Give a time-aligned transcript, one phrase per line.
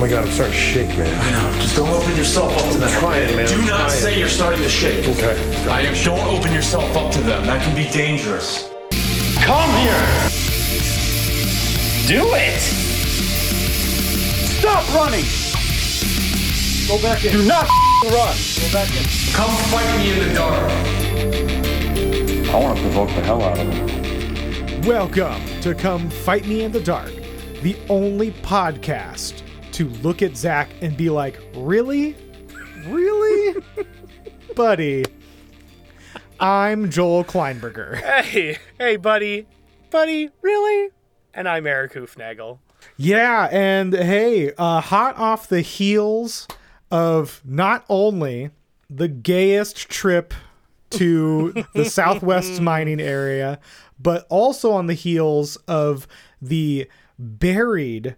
[0.00, 1.12] Oh my god, I'm starting to shake, man.
[1.12, 1.60] I know.
[1.60, 2.88] Just don't open yourself up to them.
[2.88, 3.90] I'm trying, man, Do I'm not trying.
[3.90, 5.06] say you're starting to shake.
[5.06, 5.68] Okay.
[5.68, 5.94] I am.
[6.02, 7.44] Don't open yourself up to them.
[7.44, 8.70] That can be dangerous.
[9.44, 10.00] Come here!
[12.08, 12.60] Do it!
[14.56, 15.26] Stop running!
[16.88, 17.32] Go back in.
[17.32, 17.68] Do not
[18.04, 18.36] run.
[18.56, 19.04] Go back in.
[19.34, 20.70] Come fight me in the dark.
[22.48, 24.80] I want to provoke the hell out of him.
[24.80, 27.12] Welcome to Come Fight Me in the Dark,
[27.60, 29.39] the only podcast
[29.80, 32.14] to look at Zach and be like, Really?
[32.86, 33.62] Really?
[34.54, 35.06] Buddy.
[36.38, 37.96] I'm Joel Kleinberger.
[38.22, 39.46] Hey, hey, buddy.
[39.90, 40.90] Buddy, really?
[41.32, 42.58] And I'm Erik Hoofnagel.
[42.98, 46.46] Yeah, and hey, uh, hot off the heels
[46.90, 48.50] of not only
[48.90, 50.34] the gayest trip
[50.90, 53.58] to the Southwest mining area,
[53.98, 56.06] but also on the heels of
[56.42, 56.86] the
[57.18, 58.16] buried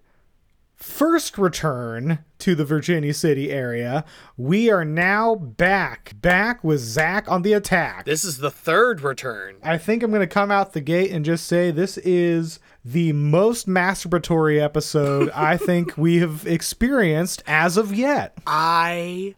[0.83, 4.05] first return to the Virginia City area,
[4.37, 8.05] we are now back, back with Zach on the attack.
[8.05, 9.57] This is the third return.
[9.63, 13.13] I think I'm going to come out the gate and just say this is the
[13.13, 18.37] most masturbatory episode I think we have experienced as of yet.
[18.47, 19.37] I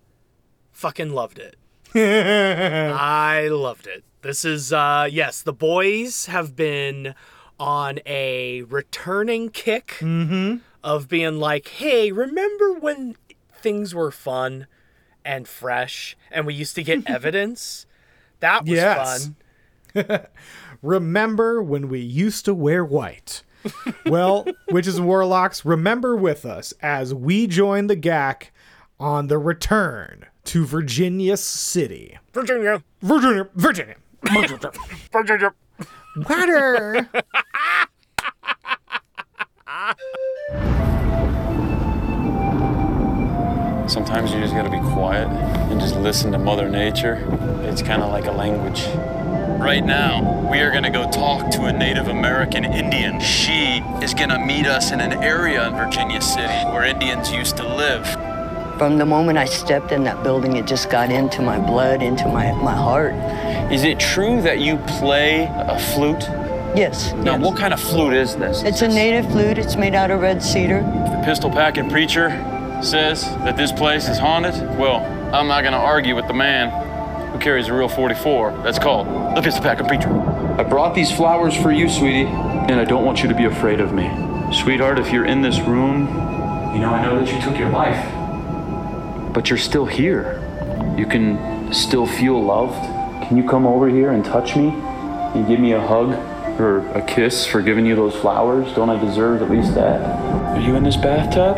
[0.73, 1.57] fucking loved it.
[1.95, 4.03] I loved it.
[4.23, 7.15] This is uh yes, the boys have been
[7.61, 9.99] on a returning kick
[10.85, 13.17] of being like, "Hey, remember when
[13.53, 14.69] things were fun
[15.25, 17.87] and fresh and we used to get evidence?"
[18.41, 19.31] That was Yes.
[19.95, 20.27] fun.
[20.83, 23.43] Remember when we used to wear white?
[24.07, 28.51] well, witches and warlocks, remember with us as we join the GAC
[29.01, 32.19] on the return to Virginia City.
[32.35, 32.83] Virginia.
[33.01, 33.97] Virginia, Virginia.
[35.13, 35.55] Virginia.
[36.29, 37.09] Water.
[43.87, 47.27] Sometimes you just gotta be quiet and just listen to Mother Nature.
[47.65, 48.87] It's kind of like a language.
[49.61, 53.21] Right now, we are gonna go talk to a Native American Indian.
[53.21, 57.77] She is gonna meet us in an area in Virginia City where Indians used to
[57.77, 58.07] live.
[58.79, 62.27] From the moment I stepped in that building, it just got into my blood, into
[62.27, 63.13] my, my heart.
[63.71, 66.23] Is it true that you play a flute?
[66.75, 67.13] Yes.
[67.13, 67.45] Now, yes.
[67.45, 68.63] what kind of flute is this?
[68.63, 69.59] It's a native flute.
[69.59, 70.81] It's made out of red cedar.
[70.81, 72.31] the pistol packing preacher
[72.85, 76.71] says that this place is haunted, well, I'm not gonna argue with the man
[77.33, 78.63] who carries a real 44.
[78.63, 80.09] That's called the pistol packing preacher.
[80.09, 83.81] I brought these flowers for you, sweetie, and I don't want you to be afraid
[83.81, 84.09] of me.
[84.53, 86.07] Sweetheart, if you're in this room,
[86.75, 88.05] you know, I know that you took your life,
[89.33, 90.41] but you're still here.
[90.97, 92.81] You can still feel loved.
[93.27, 96.13] Can you come over here and touch me and give me a hug
[96.61, 98.73] or a kiss for giving you those flowers?
[98.75, 100.01] Don't I deserve at least that?
[100.57, 101.57] Are you in this bathtub?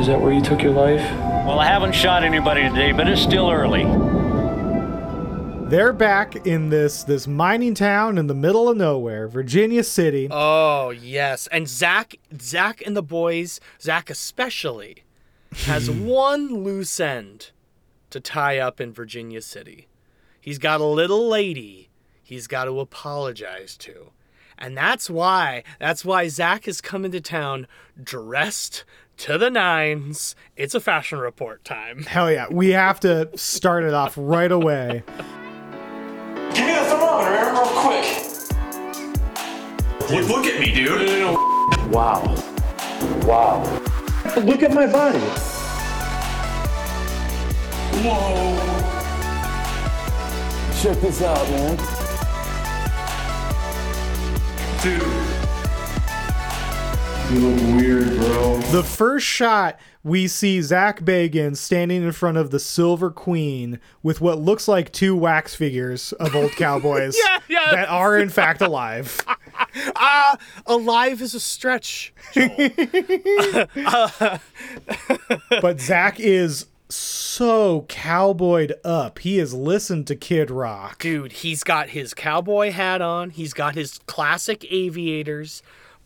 [0.00, 1.00] Is that where you took your life?
[1.46, 3.84] Well, I haven't shot anybody today, but it's still early.
[5.68, 10.28] They're back in this this mining town in the middle of nowhere, Virginia City.
[10.30, 15.04] Oh yes, and Zach, Zach and the boys, Zach especially,
[15.64, 17.50] has one loose end
[18.10, 19.88] to tie up in Virginia City.
[20.40, 21.88] He's got a little lady
[22.22, 24.10] he's got to apologize to,
[24.58, 27.66] and that's why that's why Zach is coming to town
[28.02, 28.84] dressed
[29.18, 30.34] to the nines.
[30.56, 32.04] It's a fashion report time.
[32.04, 35.02] Hell yeah, we have to start it off right away.
[36.54, 38.06] Give me the thermometer, Aaron, real quick.
[40.10, 41.20] Look, look at me, dude.
[41.92, 42.22] Wow.
[43.26, 43.62] Wow.
[44.36, 45.18] Look at my body.
[48.02, 48.56] Whoa.
[50.82, 51.76] Check this out, man.
[54.82, 55.23] Dude.
[57.34, 58.58] You look weird, bro.
[58.70, 64.20] The first shot, we see Zach Bagan standing in front of the Silver Queen with
[64.20, 67.70] what looks like two wax figures of old cowboys Yeah, yeah.
[67.72, 69.20] that are in fact alive.
[69.96, 72.12] Ah, alive is a stretch.
[75.60, 79.18] But Zach is so cowboyed up.
[79.20, 81.00] He has listened to Kid Rock.
[81.02, 83.30] Dude, he's got his cowboy hat on.
[83.30, 85.62] He's got his classic aviators.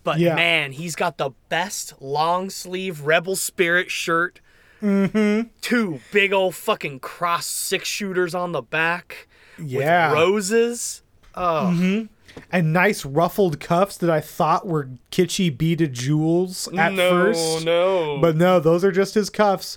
[0.08, 0.36] But Yeah.
[0.36, 4.40] man, he's got the best long sleeve Rebel Spirit shirt.
[4.82, 5.48] Mm-hmm.
[5.60, 9.28] Two big old fucking cross six shooters on the back.
[9.62, 10.08] Yeah.
[10.08, 11.02] With roses.
[11.34, 12.06] Oh,
[12.50, 17.66] and nice ruffled cuffs that I thought were kitschy beaded jewels at no, first.
[17.66, 18.16] no.
[18.18, 19.76] But no, those are just his cuffs.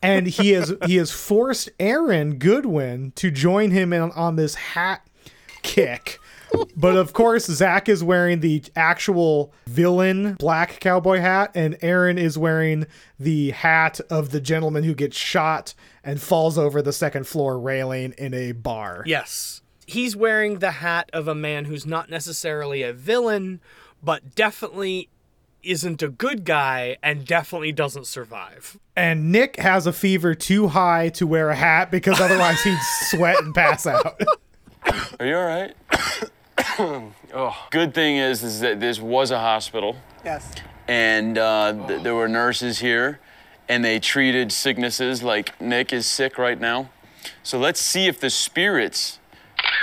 [0.00, 5.06] And he has he has forced Aaron Goodwin to join him in, on this hat
[5.60, 6.18] kick
[6.76, 12.38] but of course, Zach is wearing the actual villain black cowboy hat, and Aaron is
[12.38, 12.86] wearing
[13.18, 18.14] the hat of the gentleman who gets shot and falls over the second floor railing
[18.18, 19.02] in a bar.
[19.06, 19.62] Yes.
[19.86, 23.60] He's wearing the hat of a man who's not necessarily a villain,
[24.02, 25.08] but definitely
[25.62, 28.78] isn't a good guy and definitely doesn't survive.
[28.96, 33.38] And Nick has a fever too high to wear a hat because otherwise he'd sweat
[33.38, 34.20] and pass out.
[35.20, 35.74] Are you all right?
[36.78, 39.96] oh, good thing is, is that this was a hospital.
[40.24, 40.52] Yes.
[40.88, 43.20] And uh, th- there were nurses here,
[43.68, 46.90] and they treated sicknesses like Nick is sick right now.
[47.42, 49.18] So let's see if the spirits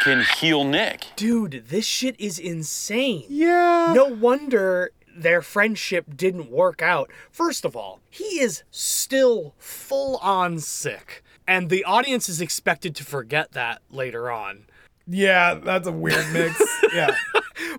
[0.04, 1.06] can heal Nick.
[1.16, 3.26] Dude, this shit is insane.
[3.30, 3.94] Yeah.
[3.96, 7.12] No wonder their friendship didn't work out.
[7.32, 11.24] First of all, he is still full on sick.
[11.48, 14.66] And the audience is expected to forget that later on.
[15.10, 16.62] Yeah, that's a weird mix.
[16.94, 17.16] yeah.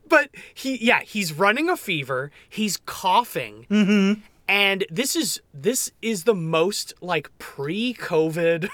[0.08, 3.66] But he yeah, he's running a fever, he's coughing.
[3.70, 4.20] Mm-hmm.
[4.48, 8.68] And this is this is the most like pre-COVID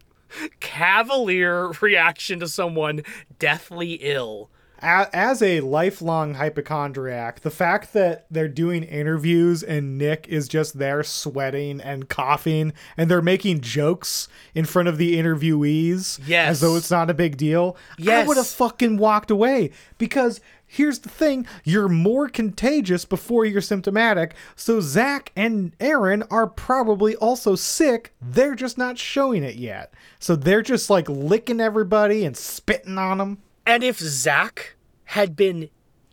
[0.60, 3.02] cavalier reaction to someone
[3.38, 4.50] deathly ill.
[4.80, 11.02] As a lifelong hypochondriac, the fact that they're doing interviews and Nick is just there
[11.02, 16.50] sweating and coughing and they're making jokes in front of the interviewees Yes.
[16.50, 17.76] as though it's not a big deal,
[18.06, 23.60] I would have fucking walked away because here's the thing you're more contagious before you're
[23.60, 24.34] symptomatic.
[24.56, 28.12] So Zach and Aaron are probably also sick.
[28.20, 29.94] They're just not showing it yet.
[30.18, 33.38] So they're just like licking everybody and spitting on them.
[33.66, 34.76] And if Zach
[35.06, 35.70] had been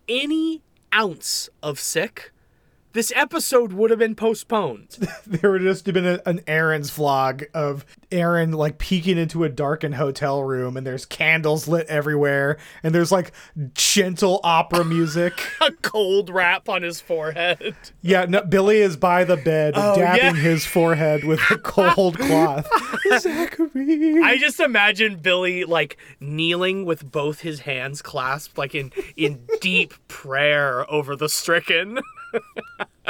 [0.10, 0.64] any
[0.94, 2.33] ounce of sick,
[2.94, 4.98] this episode would have been postponed.
[5.28, 9.50] there would just have been a, an Aaron's vlog of Aaron like peeking into a
[9.50, 13.32] darkened hotel room and there's candles lit everywhere and there's like
[13.74, 15.34] gentle opera music.
[15.62, 17.76] a cold wrap on his forehead.
[18.02, 20.42] yeah, no, Billy is by the bed Oh, dabbing yeah.
[20.42, 22.68] his forehead with a cold cloth.
[23.20, 24.22] Zachary.
[24.24, 29.94] I just imagine Billy like kneeling with both his hands clasped, like in in deep
[30.08, 32.00] prayer over the stricken.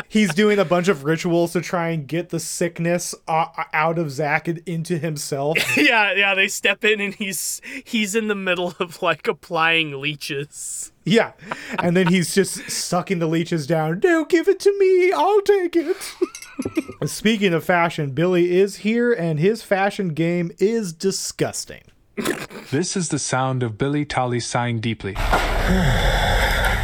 [0.07, 4.11] He's doing a bunch of rituals to try and get the sickness uh, out of
[4.11, 5.57] Zach and into himself.
[5.77, 6.33] yeah, yeah.
[6.33, 10.91] They step in and he's he's in the middle of like applying leeches.
[11.03, 11.33] Yeah.
[11.79, 14.01] And then he's just sucking the leeches down.
[14.03, 15.11] No, give it to me.
[15.11, 16.15] I'll take it.
[17.09, 21.83] Speaking of fashion, Billy is here and his fashion game is disgusting.
[22.71, 25.15] This is the sound of Billy Tolley sighing deeply.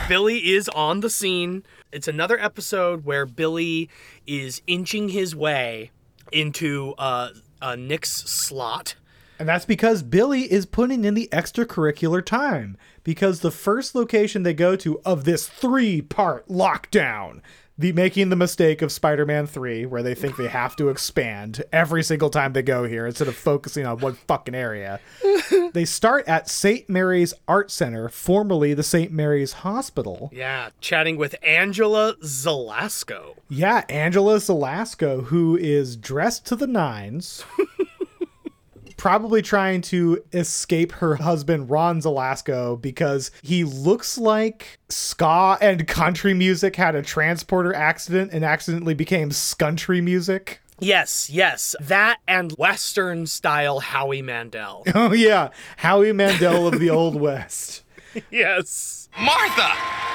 [0.09, 1.63] Billy is on the scene.
[1.91, 3.91] It's another episode where Billy
[4.25, 5.91] is inching his way
[6.31, 7.29] into uh,
[7.61, 8.95] uh, Nick's slot.
[9.37, 12.75] And that's because Billy is putting in the extracurricular time.
[13.03, 17.41] Because the first location they go to of this three part lockdown,
[17.79, 21.63] the making the mistake of Spider Man 3, where they think they have to expand
[21.71, 24.99] every single time they go here instead of focusing on one fucking area.
[25.73, 26.89] they start at St.
[26.89, 29.13] Mary's Art Center, formerly the St.
[29.13, 30.29] Mary's Hospital.
[30.33, 33.35] Yeah, chatting with Angela Zelasco.
[33.47, 37.45] Yeah, Angela Zelasco, who is dressed to the nines,
[38.99, 46.33] probably trying to escape her husband, Ron Zelasco, because he looks like ska and country
[46.33, 50.59] music had a transporter accident and accidentally became skuntry music.
[50.79, 51.75] Yes, yes.
[51.79, 54.83] That and Western style Howie Mandel.
[54.93, 55.49] Oh, yeah.
[55.77, 57.83] Howie Mandel of the Old West.
[58.29, 59.07] yes.
[59.19, 59.71] Martha,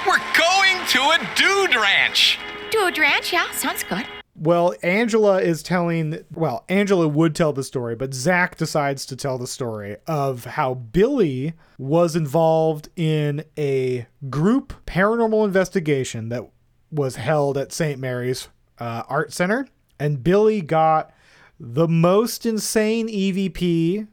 [0.06, 2.38] we're going to a dude ranch.
[2.70, 4.04] Dude Ranch, yeah, sounds good.
[4.36, 9.38] Well, Angela is telling, well, Angela would tell the story, but Zach decides to tell
[9.38, 16.48] the story of how Billy was involved in a group paranormal investigation that
[16.90, 18.00] was held at St.
[18.00, 18.48] Mary's
[18.78, 19.68] uh, Art Center.
[20.00, 21.12] And Billy got
[21.60, 24.08] the most insane EVP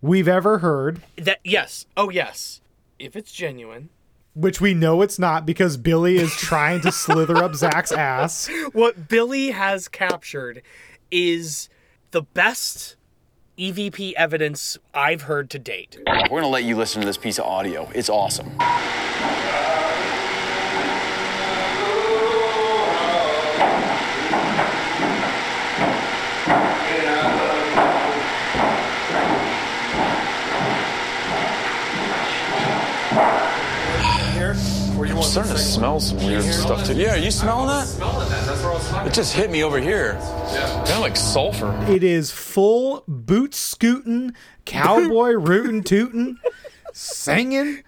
[0.00, 1.84] we've ever heard, That yes.
[1.96, 2.60] Oh yes.
[2.98, 3.90] If it's genuine.
[4.38, 8.48] Which we know it's not because Billy is trying to slither up Zach's ass.
[8.72, 10.62] What Billy has captured
[11.10, 11.68] is
[12.12, 12.96] the best
[13.58, 15.98] EVP evidence I've heard to date.
[16.30, 17.90] We're gonna let you listen to this piece of audio.
[17.94, 18.52] It's awesome.
[34.32, 34.54] Here,
[34.94, 36.94] where you I'm want starting to smell some weird stuff too.
[36.94, 37.86] Yeah, are you smelling that?
[37.86, 40.14] That's where I was It just hit me over here.
[40.14, 41.76] Kind of like sulfur.
[41.88, 46.38] It is full boot scooting, cowboy rootin' tootin',
[46.92, 47.82] singing,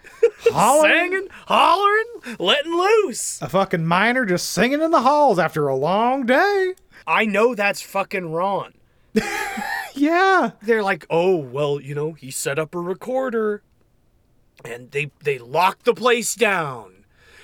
[0.51, 1.11] hollering.
[1.13, 2.07] Singing, hollering,
[2.39, 3.41] letting loose.
[3.41, 6.75] A fucking miner just singing in the halls after a long day.
[7.07, 8.75] I know that's fucking Ron.
[9.93, 10.53] Yeah.
[10.63, 13.63] They're like, oh well, you know, he set up a recorder,
[14.65, 17.00] and they they locked the place down,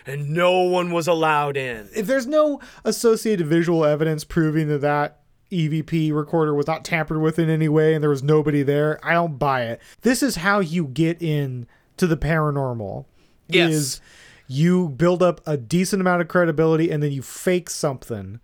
[0.07, 1.89] and no one was allowed in.
[1.95, 5.21] If there's no associated visual evidence proving that that
[5.51, 9.15] EVP recorder was not tampered with in any way and there was nobody there, I
[9.15, 9.81] don't buy it.
[10.03, 13.07] This is how you get in to the paranormal.
[13.49, 13.73] Yes.
[13.73, 14.01] Is
[14.49, 18.41] you build up a decent amount of credibility and then you fake something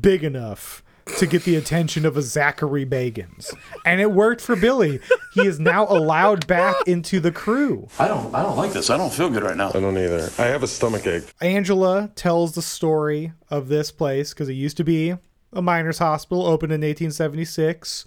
[0.00, 0.82] big enough
[1.18, 3.52] to get the attention of a Zachary Bagans.
[3.84, 5.00] And it worked for Billy.
[5.34, 7.88] He is now allowed back into the crew.
[7.98, 8.90] I don't I don't like this.
[8.90, 9.68] I don't feel good right now.
[9.68, 10.30] I don't either.
[10.38, 11.24] I have a stomach ache.
[11.40, 15.14] Angela tells the story of this place because it used to be
[15.52, 18.04] a miners' hospital, opened in 1876.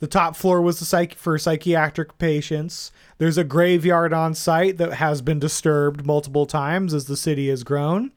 [0.00, 2.92] The top floor was the psych for psychiatric patients.
[3.18, 7.64] There's a graveyard on site that has been disturbed multiple times as the city has
[7.64, 8.12] grown.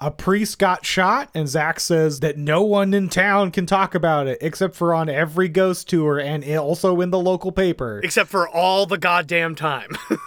[0.00, 4.26] A priest got shot, and Zach says that no one in town can talk about
[4.26, 8.00] it except for on every ghost tour and also in the local paper.
[8.02, 9.90] Except for all the goddamn time.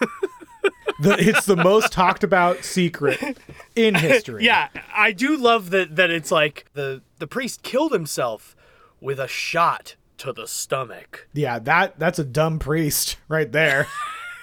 [0.97, 3.37] The, it's the most talked about secret
[3.75, 4.45] in history.
[4.45, 8.55] yeah, I do love that that it's like the the priest killed himself
[9.01, 11.27] with a shot to the stomach.
[11.33, 13.87] Yeah, that that's a dumb priest right there.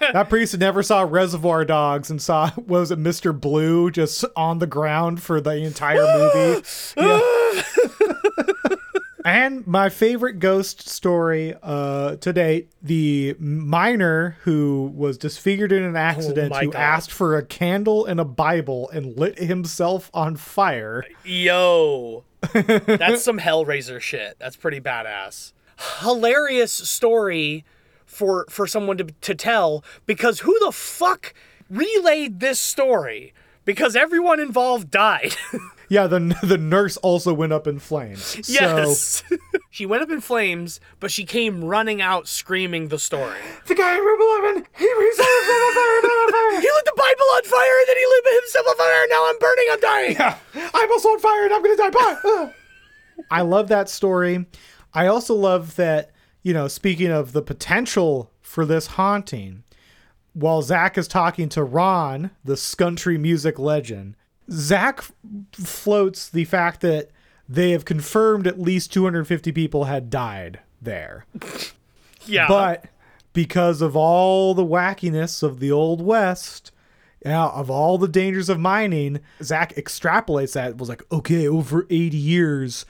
[0.00, 3.38] that priest never saw Reservoir Dogs and saw was it Mr.
[3.38, 6.66] Blue just on the ground for the entire movie.
[6.96, 7.62] Yeah.
[9.24, 15.96] and my favorite ghost story uh, to date, the miner who was disfigured in an
[15.96, 16.78] accident my who God.
[16.78, 21.04] asked for a candle and a Bible and lit himself on fire.
[21.24, 24.36] Yo, that's some Hellraiser shit.
[24.38, 25.52] That's pretty badass.
[26.00, 27.64] Hilarious story
[28.14, 31.34] for for someone to to tell because who the fuck
[31.68, 33.34] relayed this story?
[33.64, 35.36] Because everyone involved died.
[35.88, 38.22] Yeah, the the nurse also went up in flames.
[38.24, 39.22] So yes.
[39.70, 43.38] she went up in flames, but she came running out screaming the story.
[43.66, 47.96] the guy in room 11, he reset He lit the Bible on fire and then
[47.96, 49.06] he lit himself on fire.
[49.10, 49.66] Now I'm burning.
[49.72, 50.12] I'm dying.
[50.12, 50.38] Yeah,
[50.74, 51.90] I'm also on fire and I'm gonna die.
[51.90, 52.52] Bye.
[53.30, 54.46] I love that story.
[54.92, 56.10] I also love that
[56.44, 56.68] you know.
[56.68, 59.64] Speaking of the potential for this haunting,
[60.32, 64.14] while Zach is talking to Ron, the country music legend,
[64.48, 65.02] Zach
[65.52, 67.10] floats the fact that
[67.48, 71.26] they have confirmed at least 250 people had died there.
[72.26, 72.48] Yeah.
[72.48, 72.86] But
[73.34, 76.72] because of all the wackiness of the Old West,
[77.24, 82.16] yeah, of all the dangers of mining, Zach extrapolates that was like, okay, over 80
[82.16, 82.84] years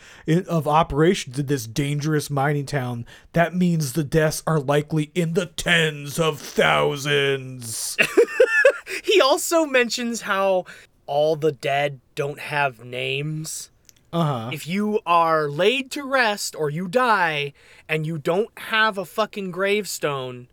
[0.48, 5.46] of operations in this dangerous mining town, that means the deaths are likely in the
[5.46, 7.96] tens of thousands.
[9.04, 10.64] he also mentions how
[11.06, 13.70] all the dead don't have names.
[14.12, 14.50] Uh huh.
[14.52, 17.52] If you are laid to rest or you die
[17.88, 20.48] and you don't have a fucking gravestone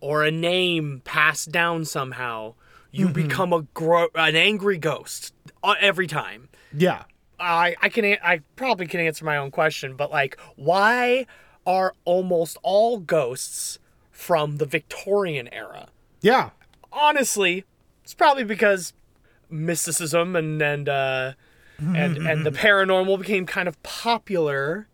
[0.00, 2.54] or a name passed down somehow,
[2.92, 6.48] you become a gro- an angry ghost uh, every time.
[6.76, 7.04] Yeah.
[7.38, 11.26] I I can I probably can answer my own question, but like why
[11.66, 13.78] are almost all ghosts
[14.10, 15.88] from the Victorian era?
[16.22, 16.50] Yeah.
[16.92, 17.64] Honestly,
[18.02, 18.94] it's probably because
[19.50, 21.32] mysticism and and uh
[21.78, 24.88] and and the paranormal became kind of popular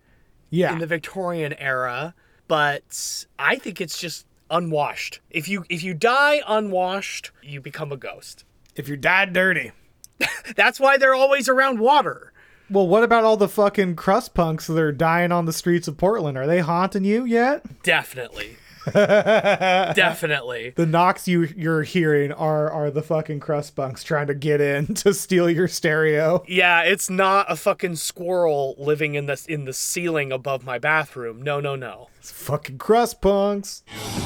[0.50, 0.72] Yeah.
[0.72, 2.14] in the Victorian era,
[2.48, 5.18] but I think it's just unwashed.
[5.30, 8.44] If you if you die unwashed, you become a ghost.
[8.76, 9.72] if you died dirty.
[10.56, 12.32] That's why they're always around water.
[12.70, 15.96] Well, what about all the fucking crust punks that are dying on the streets of
[15.98, 16.38] Portland?
[16.38, 17.82] Are they haunting you yet?
[17.82, 18.56] Definitely.
[18.92, 20.72] Definitely.
[20.74, 24.94] The knocks you you're hearing are are the fucking crust punks trying to get in
[24.96, 26.42] to steal your stereo.
[26.48, 31.42] Yeah, it's not a fucking squirrel living in the in the ceiling above my bathroom.
[31.42, 32.08] No, no, no.
[32.18, 33.84] It's fucking crust punks.
[33.88, 34.22] Excuse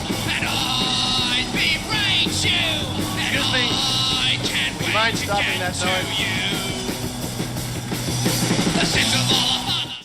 [3.52, 3.68] me.
[4.78, 6.35] Do you mind stopping that noise?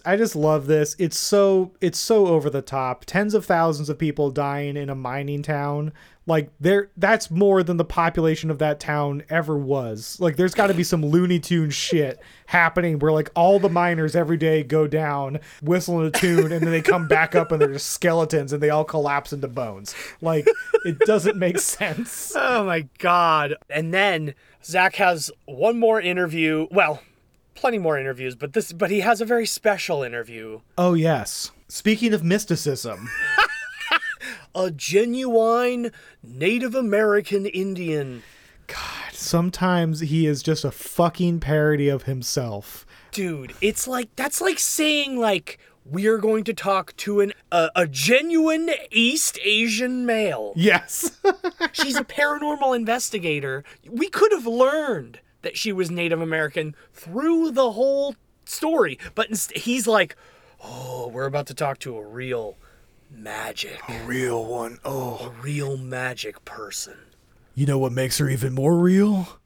[0.05, 0.95] I just love this.
[0.99, 3.05] It's so it's so over the top.
[3.05, 5.93] Tens of thousands of people dying in a mining town.
[6.27, 10.19] Like there that's more than the population of that town ever was.
[10.19, 14.15] Like there's got to be some Looney Tune shit happening where like all the miners
[14.15, 17.73] every day go down whistling a tune and then they come back up and they're
[17.73, 19.95] just skeletons and they all collapse into bones.
[20.21, 20.47] Like
[20.85, 22.33] it doesn't make sense.
[22.35, 23.55] Oh my god.
[23.69, 26.67] And then Zach has one more interview.
[26.71, 27.01] Well,
[27.55, 30.61] plenty more interviews, but this but he has a very special interview.
[30.77, 31.51] Oh yes.
[31.67, 33.09] Speaking of mysticism,
[34.55, 35.91] a genuine
[36.21, 38.23] Native American Indian.
[38.67, 42.85] God, sometimes he is just a fucking parody of himself.
[43.11, 47.87] Dude, it's like that's like saying like we're going to talk to an uh, a
[47.87, 50.53] genuine East Asian male.
[50.55, 51.19] Yes.
[51.73, 53.63] She's a paranormal investigator.
[53.89, 59.55] We could have learned that she was Native American through the whole story, but inst-
[59.57, 60.15] he's like,
[60.63, 62.57] "Oh, we're about to talk to a real
[63.09, 64.79] magic, a real one.
[64.85, 66.97] Oh, a real magic person."
[67.55, 69.39] You know what makes her even more real?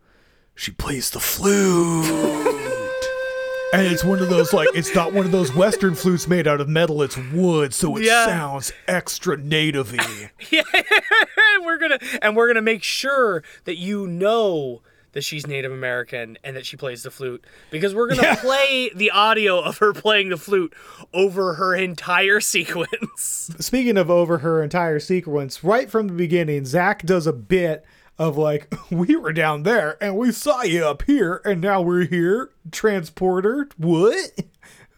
[0.54, 2.06] She plays the flute.
[3.74, 6.62] and it's one of those like it's not one of those western flutes made out
[6.62, 8.26] of metal, it's wood, so it Yeah.
[8.26, 10.30] sounds extra nativey.
[10.52, 10.62] Yeah,
[11.64, 14.82] we're gonna and we're gonna make sure that you know
[15.16, 18.36] that she's Native American and that she plays the flute because we're gonna Yeah.
[18.40, 20.74] play the audio of her playing the flute
[21.14, 23.50] over her entire sequence.
[23.60, 27.84] Speaking of over her entire sequence, right from the beginning, Zach does a bit
[28.20, 32.06] of like, we were down there and we saw you up here and now we're
[32.06, 32.52] here.
[32.72, 34.32] Transporter, what?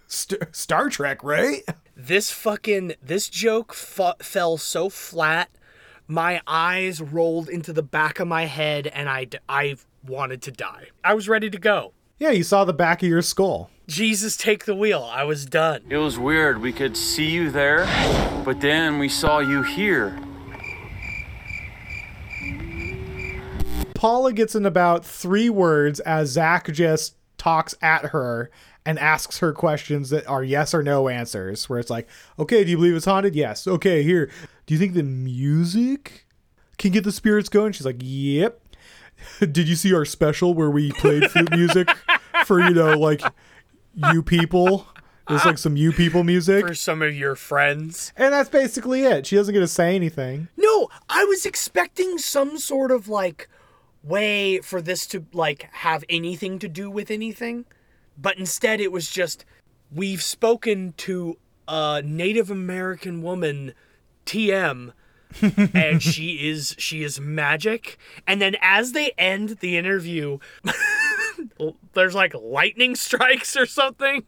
[0.08, 1.64] St- Star Trek, right?
[1.96, 5.50] This fucking this joke fu- fell so flat.
[6.08, 10.88] My eyes rolled into the back of my head and I I wanted to die.
[11.04, 11.94] I was ready to go.
[12.20, 13.70] Yeah, you saw the back of your skull.
[13.88, 15.08] Jesus, take the wheel.
[15.12, 15.84] I was done.
[15.89, 16.62] It was weird.
[16.62, 17.86] We could see you there,
[18.44, 20.20] but then we saw you here.
[23.94, 28.51] Paula gets in about three words as Zach just talks at her
[28.86, 31.68] and asks her questions that are yes or no answers.
[31.68, 33.36] Where it's like, okay, do you believe it's haunted?
[33.36, 33.68] Yes.
[33.68, 34.30] Okay, here.
[34.66, 36.25] Do you think the music
[36.77, 37.74] can get the spirits going?
[37.74, 38.62] She's like, yep.
[39.40, 41.90] Did you see our special where we played flute music
[42.46, 43.22] for, you know, like
[44.14, 44.88] you people?
[45.30, 46.66] It's like some you people music.
[46.66, 48.14] For some of your friends.
[48.16, 49.26] And that's basically it.
[49.26, 50.48] She doesn't get to say anything.
[50.56, 53.50] No, I was expecting some sort of like
[54.04, 57.66] way for this to like have anything to do with anything,
[58.18, 59.44] but instead it was just
[59.92, 63.74] we've spoken to a Native American woman
[64.25, 64.94] TM
[65.74, 70.37] and she is she is magic and then as they end the interview
[71.94, 74.24] there's like lightning strikes or something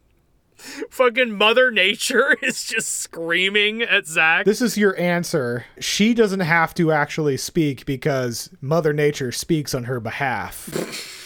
[0.89, 5.65] fucking mother nature is just screaming at Zach This is your answer.
[5.79, 11.15] She doesn't have to actually speak because Mother Nature speaks on her behalf.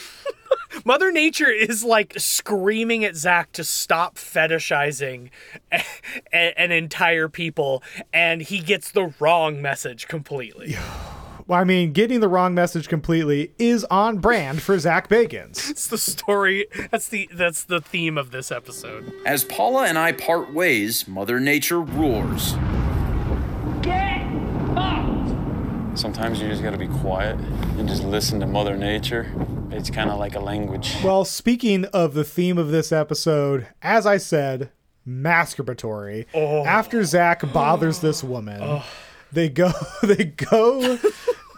[0.86, 5.30] Mother Nature is like screaming at Zach to stop fetishizing
[5.72, 5.82] a-
[6.34, 7.82] a- an entire people,
[8.14, 10.76] and he gets the wrong message completely.
[11.46, 15.70] Well, I mean, getting the wrong message completely is on brand for Zach Bagans.
[15.72, 16.68] It's the story.
[16.90, 19.12] That's the that's the theme of this episode.
[19.26, 22.54] As Paula and I part ways, Mother Nature roars.
[25.96, 27.38] Sometimes you just gotta be quiet
[27.78, 29.32] and just listen to Mother Nature.
[29.72, 30.96] It's kind of like a language.
[31.04, 34.72] Well, speaking of the theme of this episode, as I said,
[35.08, 36.26] masturbatory.
[36.34, 36.66] Oh.
[36.66, 38.82] After Zach bothers this woman,
[39.32, 39.72] they go
[40.04, 40.98] they go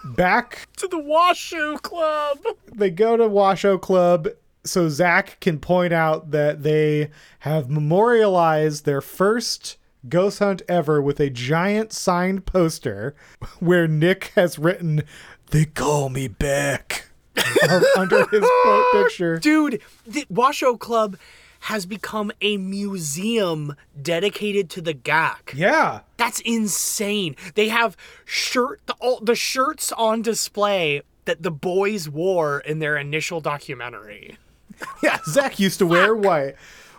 [0.04, 2.39] back To the Washoe Club.
[2.74, 4.28] they go to Washoe Club
[4.65, 9.78] so Zach can point out that they have memorialized their first
[10.10, 13.15] ghost hunt ever with a giant signed poster
[13.60, 15.04] where Nick has written,
[15.52, 17.10] They call me back
[17.70, 18.46] um, under his
[18.91, 19.38] picture.
[19.38, 21.18] Dude, the Washoe Club
[21.62, 25.54] has become a museum dedicated to the GAC.
[25.56, 26.02] Yeah.
[26.18, 27.36] That's insane.
[27.56, 32.98] They have shirt the, all, the shirts on display that the boys wore in their
[32.98, 34.38] initial documentary.
[35.02, 36.56] Yeah, Zach used to wear white.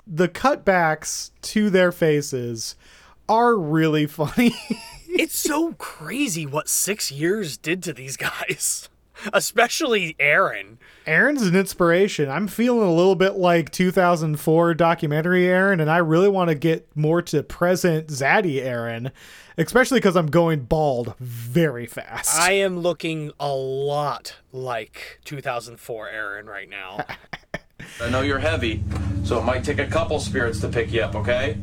[0.06, 2.74] The cutbacks to their faces
[3.28, 4.54] are really funny.
[5.08, 8.88] it's so crazy what 6 years did to these guys.
[9.32, 10.78] Especially Aaron.
[11.06, 12.28] Aaron's an inspiration.
[12.28, 16.88] I'm feeling a little bit like 2004 documentary Aaron, and I really want to get
[16.94, 19.10] more to present Zaddy Aaron,
[19.56, 22.38] especially because I'm going bald very fast.
[22.38, 27.04] I am looking a lot like 2004 Aaron right now.
[28.00, 28.82] I know you're heavy,
[29.24, 31.56] so it might take a couple spirits to pick you up, okay?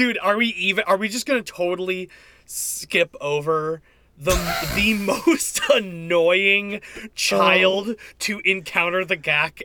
[0.00, 2.08] Dude, are we even are we just going to totally
[2.46, 3.82] skip over
[4.16, 4.32] the
[4.74, 4.94] the
[5.28, 7.06] most annoying oh.
[7.14, 9.60] child to encounter the GAC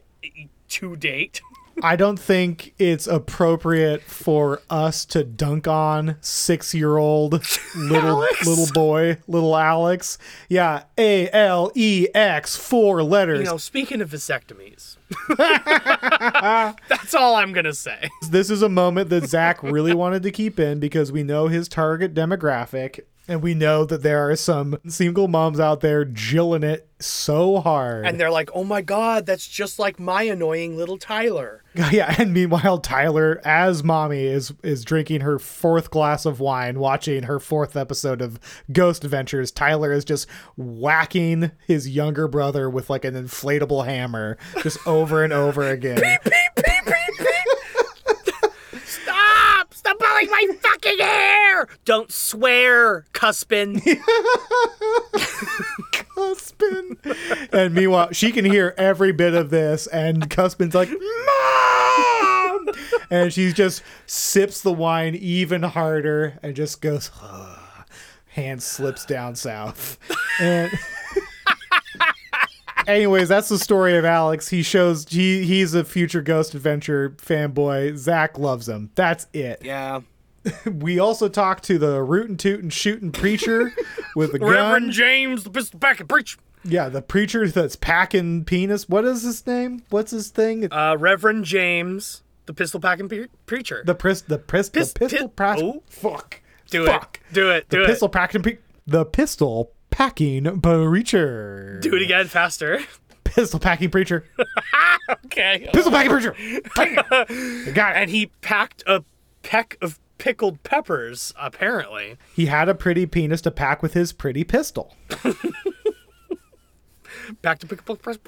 [0.67, 1.39] to date?
[1.83, 7.33] I don't think it's appropriate for us to dunk on six year old
[7.75, 8.47] little Alex?
[8.47, 10.17] little boy, little Alex.
[10.49, 13.39] Yeah, A L E X, four letters.
[13.39, 14.97] You know, speaking of vasectomies,
[16.89, 18.09] that's all I'm gonna say.
[18.29, 21.67] this is a moment that Zach really wanted to keep in because we know his
[21.67, 26.88] target demographic And we know that there are some single moms out there jilling it
[26.99, 28.05] so hard.
[28.05, 31.61] And they're like, oh my God, that's just like my annoying little Tyler.
[31.91, 37.23] Yeah, and meanwhile Tyler, as mommy, is is drinking her fourth glass of wine, watching
[37.23, 38.39] her fourth episode of
[38.71, 39.51] Ghost Adventures.
[39.51, 45.33] Tyler is just whacking his younger brother with like an inflatable hammer, just over and
[45.33, 45.97] over again.
[45.97, 46.21] Stop!
[46.25, 46.44] Stop
[50.15, 51.67] pulling my fucking hair!
[51.84, 53.82] Don't swear, Cuspin.
[55.91, 57.49] Cuspin.
[57.51, 62.69] And meanwhile, she can hear every bit of this, and Cuspin's like, Mom!
[63.10, 67.12] And she just sips the wine even harder and just goes,
[68.30, 69.97] hand slips down south.
[70.39, 70.71] And.
[72.88, 74.48] Anyways, that's the story of Alex.
[74.50, 77.95] He shows he he's a future Ghost Adventure fanboy.
[77.98, 78.91] Zach loves him.
[78.95, 79.62] That's it.
[79.63, 80.02] Yeah.
[80.65, 83.71] we also talked to the rootin' tootin' shooting preacher
[84.15, 84.50] with the gun.
[84.50, 86.38] Reverend James, the pistol packing preach.
[86.63, 88.88] Yeah, the preacher that's packing penis.
[88.89, 89.84] What is his name?
[89.89, 90.67] What's his thing?
[90.71, 93.84] Uh, Reverend James, the pistol packing pe- preacher.
[93.86, 95.84] The pris the pris Pis- the pistol pi- prac- oh.
[95.89, 96.41] Fuck.
[96.69, 97.19] Do Fuck.
[97.30, 97.34] it.
[97.34, 97.69] Do it.
[97.69, 97.78] Do it.
[97.80, 97.88] the it.
[97.88, 101.79] pistol packing pe- the pistol packing preacher.
[101.81, 102.81] Do it again faster.
[103.23, 104.25] Pistol packing preacher.
[105.25, 105.69] okay.
[105.71, 106.36] Pistol packing preacher.
[106.38, 106.62] You
[107.73, 107.97] got it.
[107.97, 109.05] And he packed a
[109.41, 112.17] peck of pickled peppers, apparently.
[112.36, 114.95] He had a pretty penis to pack with his pretty pistol.
[117.41, 118.19] Back to pickled peppers.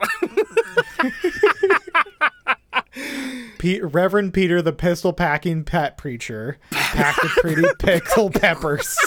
[3.60, 8.98] Pe- Reverend Peter, the pistol packing pet preacher, packed a pretty pickled peppers.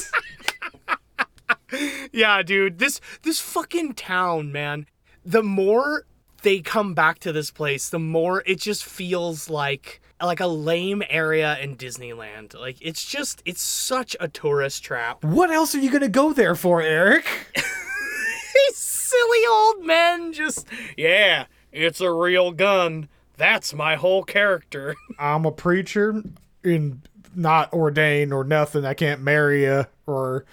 [2.13, 2.79] Yeah, dude.
[2.79, 4.87] This this fucking town, man.
[5.25, 6.05] The more
[6.43, 11.03] they come back to this place, the more it just feels like like a lame
[11.09, 12.59] area in Disneyland.
[12.59, 15.25] Like it's just it's such a tourist trap.
[15.25, 17.27] What else are you gonna go there for, Erik?
[17.55, 23.09] These silly old men just yeah, it's a real gun.
[23.37, 24.95] That's my whole character.
[25.19, 26.23] I'm a preacher
[26.63, 27.01] and
[27.35, 28.85] not ordained or nothing.
[28.85, 30.45] I can't marry you or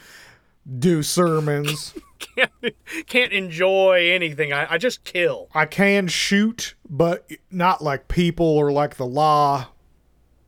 [0.79, 1.93] do sermons.
[2.19, 2.51] can't
[3.07, 4.53] can't enjoy anything.
[4.53, 5.49] I, I just kill.
[5.53, 9.69] I can shoot, but not like people or like the law.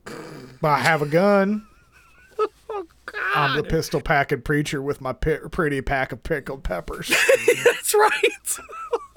[0.04, 1.66] But I have a gun.
[2.38, 3.20] oh, God.
[3.34, 7.08] I'm the pistol packing preacher with my pi- pretty pack of pickled peppers.
[7.64, 8.58] That's right.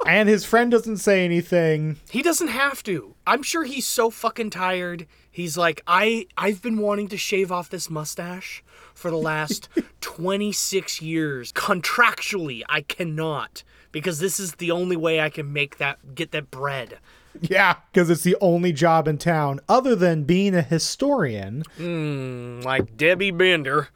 [0.05, 1.97] and his friend doesn't say anything.
[2.09, 3.15] He doesn't have to.
[3.25, 5.07] I'm sure he's so fucking tired.
[5.31, 9.69] He's like, I I've been wanting to shave off this mustache for the last
[10.01, 11.51] 26 years.
[11.51, 16.51] Contractually, I cannot because this is the only way I can make that get that
[16.51, 16.99] bread.
[17.41, 21.63] Yeah, because it's the only job in town other than being a historian.
[21.79, 23.89] Mm, like Debbie Bender.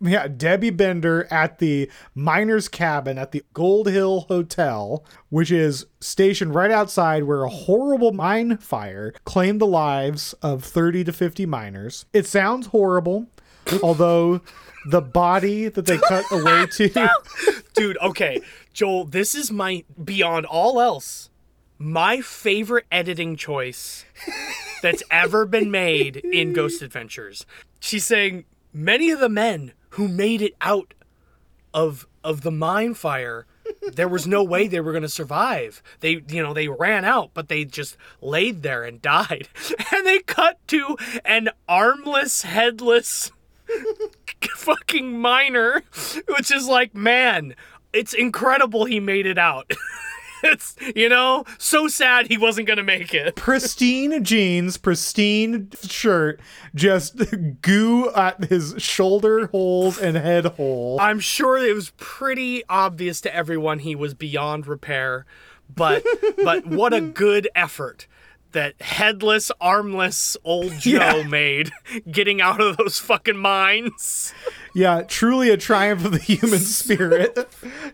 [0.00, 6.54] Yeah, Debbie Bender at the miners' cabin at the Gold Hill Hotel, which is stationed
[6.54, 12.06] right outside where a horrible mine fire claimed the lives of 30 to 50 miners.
[12.12, 13.28] It sounds horrible,
[13.82, 14.40] although
[14.86, 17.08] the body that they cut away to.
[17.74, 18.40] Dude, okay.
[18.72, 21.30] Joel, this is my, beyond all else,
[21.78, 24.04] my favorite editing choice
[24.82, 27.46] that's ever been made in Ghost Adventures.
[27.80, 30.94] She's saying many of the men who made it out
[31.72, 33.46] of of the mine fire
[33.92, 35.82] there was no way they were going to survive.
[36.00, 39.48] They, you know, they ran out, but they just laid there and died.
[39.94, 43.30] And they cut to an armless, headless
[44.56, 45.82] fucking miner,
[46.28, 47.54] which is like, man,
[47.92, 49.70] it's incredible he made it out.
[50.42, 53.36] it's, you know, so sad he wasn't going to make it.
[53.36, 56.40] pristine jeans, pristine shirt,
[56.74, 57.16] just
[57.60, 60.98] goo at his shoulder holes and head hole.
[61.00, 65.26] I'm sure it was pretty obvious to everyone he was beyond repair,
[65.74, 66.04] but
[66.42, 68.06] but what a good effort
[68.54, 71.22] that headless, armless old Joe Yeah.
[71.28, 71.70] made
[72.10, 74.34] getting out of those fucking mines.
[74.74, 77.38] Yeah, truly a triumph of the human spirit.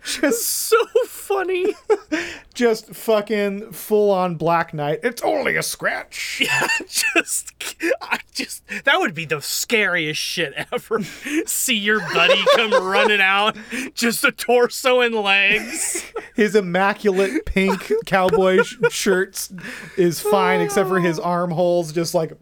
[0.02, 1.74] Just so funny.
[2.54, 5.00] Just fucking full on Black Knight.
[5.02, 6.42] It's only a scratch.
[6.50, 7.52] Yeah, just,
[8.00, 11.02] I just, that would be the scariest shit ever.
[11.46, 13.56] See your buddy come running out,
[13.94, 16.04] just a torso and legs.
[16.34, 19.52] His immaculate pink cowboy sh- shirts
[19.96, 22.32] is fine, except for his armholes, just like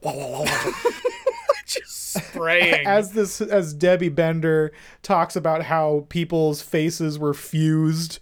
[1.67, 2.87] just spraying.
[2.87, 8.19] as this as Debbie Bender talks about how people's faces were fused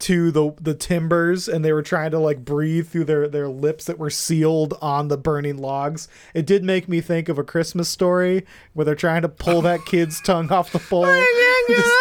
[0.00, 3.84] to the the timbers and they were trying to like breathe through their their lips
[3.84, 6.08] that were sealed on the burning logs.
[6.34, 9.84] It did make me think of a Christmas story where they're trying to pull that
[9.86, 11.04] kid's tongue off the pole.
[11.68, 11.96] Just-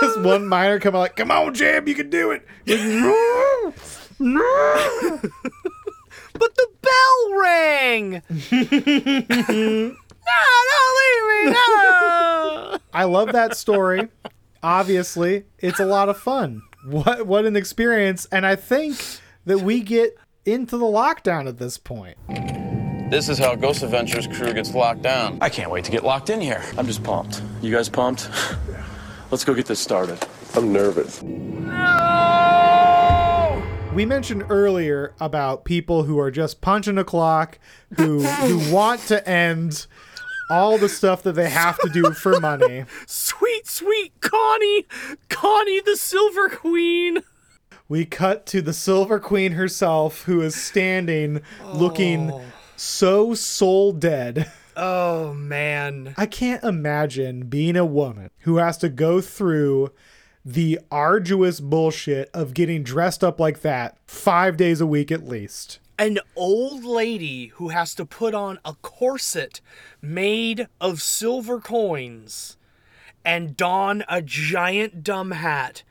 [0.00, 2.46] this one miner coming like, "Come on, Jam, you can do it."
[6.34, 8.22] but the bell rang.
[10.28, 11.52] No, don't leave me.
[11.52, 12.78] No.
[12.92, 14.08] I love that story.
[14.62, 16.62] Obviously, it's a lot of fun.
[16.84, 18.26] What what an experience!
[18.32, 18.96] And I think
[19.46, 22.16] that we get into the lockdown at this point.
[23.10, 25.38] This is how Ghost Adventures crew gets locked down.
[25.40, 26.62] I can't wait to get locked in here.
[26.76, 27.42] I'm just pumped.
[27.62, 28.28] You guys pumped?
[28.70, 28.84] Yeah.
[29.30, 30.18] Let's go get this started.
[30.54, 31.22] I'm nervous.
[33.94, 37.58] We mentioned earlier about people who are just punching a clock,
[37.96, 39.86] who who want to end
[40.50, 42.84] all the stuff that they have to do for money.
[43.06, 44.86] Sweet, sweet Connie,
[45.28, 47.22] Connie the Silver Queen.
[47.88, 51.40] We cut to the Silver Queen herself, who is standing,
[51.72, 52.42] looking oh.
[52.76, 54.50] so soul dead.
[54.76, 56.14] Oh man.
[56.16, 59.90] I can't imagine being a woman who has to go through
[60.44, 65.80] the arduous bullshit of getting dressed up like that five days a week at least.
[65.98, 69.60] An old lady who has to put on a corset
[70.00, 72.56] made of silver coins
[73.24, 75.82] and don a giant dumb hat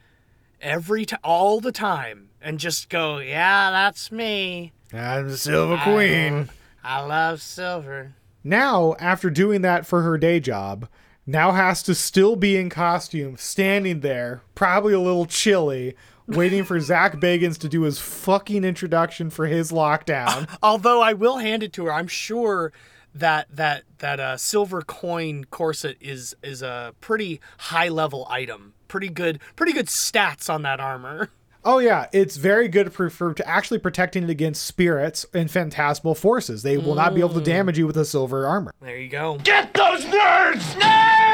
[0.62, 4.72] every time, all the time, and just go, "Yeah, that's me.
[4.93, 6.50] I'm the Silver Queen."
[6.86, 8.15] I love silver."
[8.46, 10.88] Now, after doing that for her day job,
[11.26, 16.79] now has to still be in costume, standing there, probably a little chilly, waiting for
[16.79, 20.49] Zach Bagans to do his fucking introduction for his lockdown.
[20.63, 22.71] Although I will hand it to her, I'm sure
[23.13, 28.73] that that that uh, silver coin corset is is a pretty high level item.
[28.87, 31.29] Pretty good, pretty good stats on that armor.
[31.65, 36.15] Oh yeah, it's very good for, for to actually protecting it against spirits and phantasmal
[36.15, 36.63] forces.
[36.63, 38.73] They will not be able to damage you with a silver armor.
[38.81, 39.37] There you go.
[39.43, 40.61] Get those nerds!
[40.79, 41.26] Nerd!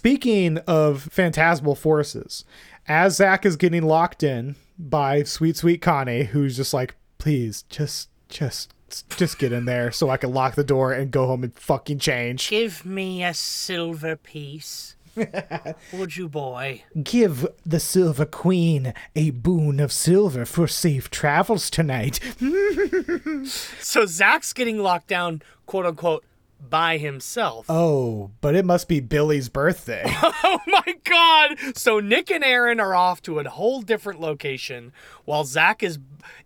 [0.00, 2.46] Speaking of phantasmal forces,
[2.88, 8.08] as Zach is getting locked in by sweet sweet Connie, who's just like, please, just
[8.30, 8.72] just
[9.18, 11.98] just get in there so I can lock the door and go home and fucking
[11.98, 12.48] change.
[12.48, 14.96] Give me a silver piece.
[15.92, 16.84] Would you, boy?
[17.02, 22.20] Give the Silver Queen a boon of silver for safe travels tonight.
[23.80, 26.24] So Zach's getting locked down, quote unquote,
[26.68, 27.66] by himself.
[27.70, 30.04] oh, but it must be Billy's birthday.
[30.42, 31.76] Oh my god!
[31.76, 34.92] So Nick and Aaron are off to a whole different location
[35.24, 35.98] while Zach is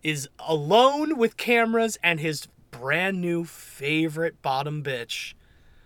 [0.02, 5.34] is alone with cameras and his brand new favorite bottom bitch,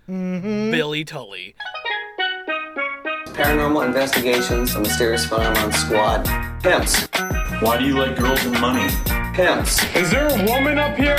[0.08, 0.70] mm-hmm.
[0.70, 1.54] Billy Tolley.
[3.38, 6.24] Paranormal investigations, a mysterious phenomenon squad.
[6.62, 7.06] Pimps.
[7.60, 8.92] Why do you like girls and money?
[9.34, 9.84] Pimps.
[9.94, 11.16] Is there a woman up here?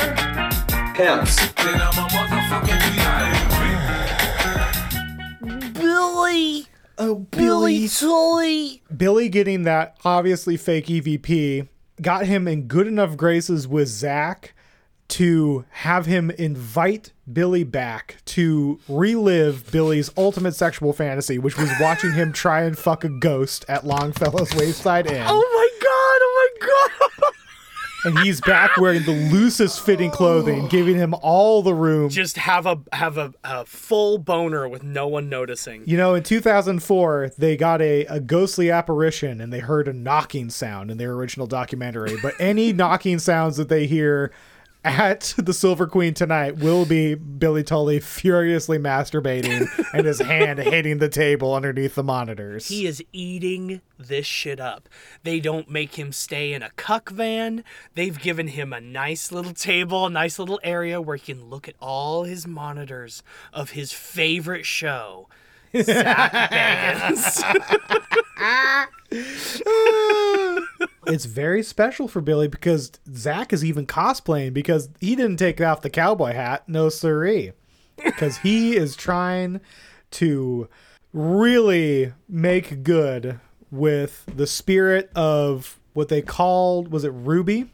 [0.96, 1.40] Pimps.
[6.00, 6.66] Billy!
[6.98, 8.82] Oh, Billy Tolley!
[8.96, 11.68] Billy getting that obviously fake EVP
[12.02, 14.54] got him in good enough graces with Zach
[15.10, 22.14] to have him invite Billy back to relive Billy's ultimate sexual fantasy, which was watching
[22.14, 25.26] him try and fuck a ghost at Longfellow's Wayside Inn.
[25.28, 25.90] Oh my god!
[26.22, 27.34] Oh my god!
[28.06, 32.10] And he's back wearing the loosest fitting clothing, giving him all the room.
[32.10, 35.84] Just have a have a, a full boner with no one noticing.
[35.86, 40.50] You know, in 2004, they got a, a ghostly apparition and they heard a knocking
[40.50, 42.18] sound in their original documentary.
[42.22, 44.32] But any knocking sounds that they hear
[44.84, 51.00] at the Silver Queen tonight will be Billy Tolley furiously masturbating and his hand hitting
[51.00, 52.68] the table underneath the monitors.
[52.68, 54.88] He is eating this shit up.
[55.24, 57.64] They don't make him stay in a cuck van.
[57.96, 61.68] They've given him a nice little table, a nice little area where he can look
[61.68, 65.28] at all his monitors of his favorite show.
[65.76, 67.44] Zach Bagans.
[71.10, 75.82] It's very special for Billy because Zach is even cosplaying because he didn't take off
[75.82, 76.68] the cowboy hat.
[76.68, 77.52] No siree.
[78.04, 79.60] Because he is trying
[80.12, 80.70] to
[81.12, 83.40] really make good
[83.72, 87.66] with the spirit of what they called was it Ruby?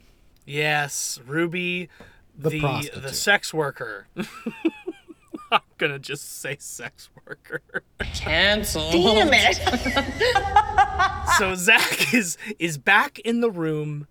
[0.45, 1.89] yes, Ruby,
[2.37, 4.07] The the the, sex worker.
[5.55, 7.61] I'm gonna just say sex worker.
[8.13, 8.91] Cancel.
[8.91, 9.55] Damn it.
[11.37, 14.07] so Zach is is back in the room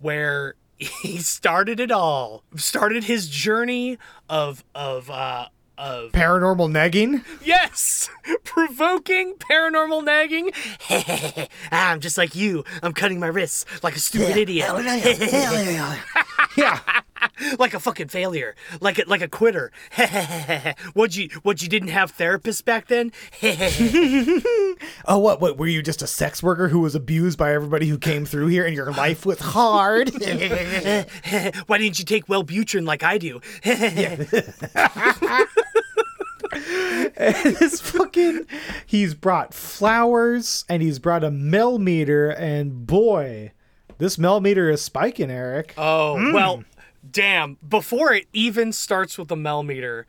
[0.00, 2.42] where he started it all.
[2.56, 3.96] Started his journey
[4.28, 7.24] of of uh of Paranormal nagging.
[7.44, 8.10] yes,
[8.42, 10.50] provoking paranormal nagging.
[11.70, 12.64] I'm just like you.
[12.82, 14.68] I'm cutting my wrists like a stupid idiot.
[16.58, 16.80] Yeah.
[17.58, 19.70] like a fucking failure, like a, like a quitter.
[20.94, 23.12] what you what you didn't have therapists back then?
[25.06, 25.40] oh, what?
[25.40, 25.56] What?
[25.56, 28.64] Were you just a sex worker who was abused by everybody who came through here,
[28.64, 30.10] and your life was hard?
[30.14, 33.40] Why didn't you take Wellbutrin like I do?
[37.18, 38.46] this fucking
[38.86, 43.52] he's brought flowers and he's brought a Mel Meter and boy
[43.98, 45.74] this Mel meter is spiking Erik.
[45.76, 46.32] Oh mm.
[46.32, 46.64] well
[47.08, 47.58] damn.
[47.66, 50.06] Before it even starts with the Mel meter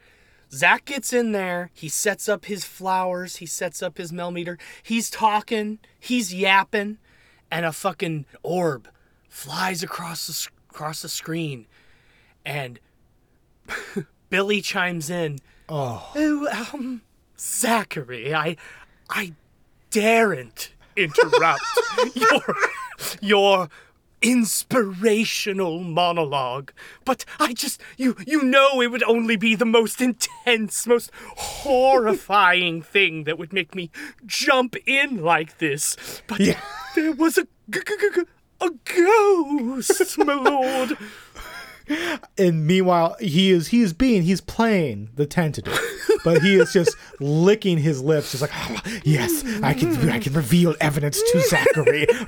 [0.52, 1.70] zach gets in there.
[1.74, 3.38] He sets up his flowers.
[3.38, 5.80] He sets up his Mel meter he's talking.
[6.00, 6.98] He's yapping.
[7.52, 8.88] And a fucking orb
[9.28, 11.66] flies across the across the screen.
[12.46, 12.80] And
[14.30, 15.40] billy chimes in.
[15.68, 16.12] Oh.
[16.16, 17.02] oh um,
[17.38, 18.58] Zachary, I,
[19.10, 19.34] I
[19.92, 20.74] daren't
[21.04, 21.62] interrupt
[22.16, 22.56] your,
[23.22, 23.70] your
[24.22, 26.72] inspirational monologue,
[27.06, 32.82] but I just, you, you know, it would only be the most intense, most horrifying
[32.82, 33.92] thing that would make me
[34.26, 35.96] jump in like this.
[36.28, 36.60] But yeah.
[36.96, 38.24] there was a, g- g- g-
[38.62, 40.98] a ghost, my lord
[42.38, 45.78] and meanwhile he is he is being he's playing the tentative
[46.24, 48.32] but he is just licking his lips.
[48.32, 52.06] Just like oh, yes i can i can reveal evidence to zachary.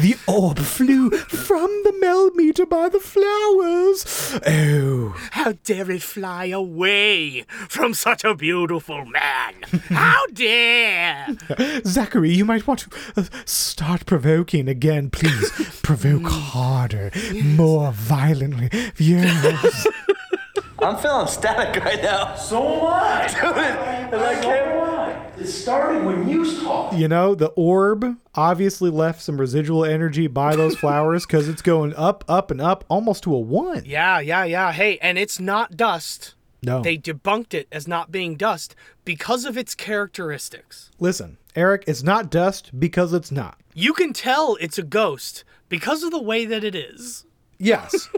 [0.00, 4.38] The orb flew from the Mel meter by the flowers.
[4.46, 5.14] Oh.
[5.32, 9.54] How dare it fly away from such a beautiful man?
[9.88, 11.28] How dare!
[11.84, 15.50] Zachary you might want to uh, start provoking again please.
[15.82, 17.10] Provoke harder
[17.42, 18.68] more violently
[18.98, 19.86] Yes.
[20.82, 22.34] I'm feeling static right now.
[22.36, 23.26] So am I.
[24.10, 25.40] Dude, and I can't.
[25.40, 26.94] It started when you talked.
[26.94, 31.94] You know, the orb obviously left some residual energy by those flowers because it's going
[31.96, 33.82] up, up, and up almost to a one.
[33.86, 34.72] Yeah, yeah, yeah.
[34.72, 36.34] Hey, and it's not dust.
[36.62, 36.82] No.
[36.82, 40.90] They debunked it as not being dust because of its characteristics.
[40.98, 43.58] Listen, Erik, it's not dust because it's not.
[43.72, 47.24] You can tell it's a ghost because of the way that it is.
[47.58, 48.08] Yes.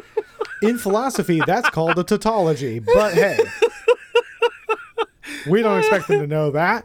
[0.63, 2.79] In philosophy, that's called a tautology.
[2.79, 3.39] But hey,
[5.49, 6.85] we don't expect them to know that.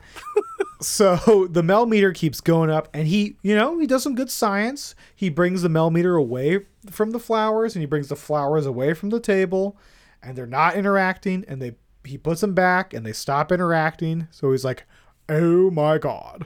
[0.80, 4.30] So the Mel meter keeps going up, and he, you know, he does some good
[4.30, 4.94] science.
[5.16, 8.94] He brings the Mel meter away from the flowers, and he brings the flowers away
[8.94, 9.76] from the table,
[10.22, 11.46] and they're not interacting.
[11.48, 14.28] And they he puts them back, and they stop interacting.
[14.32, 14.86] So he's like,
[15.28, 16.46] "Oh my god,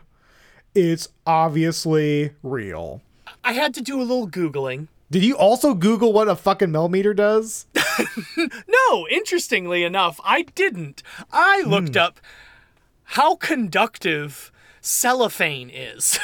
[0.74, 3.02] it's obviously real."
[3.44, 6.88] I had to do a little googling did you also Google what a fucking Mel
[6.88, 7.66] meter does?
[8.38, 11.04] no, interestingly enough, I didn't.
[11.32, 12.02] I looked mm.
[12.02, 12.22] up
[13.04, 16.18] how conductive cellophane is.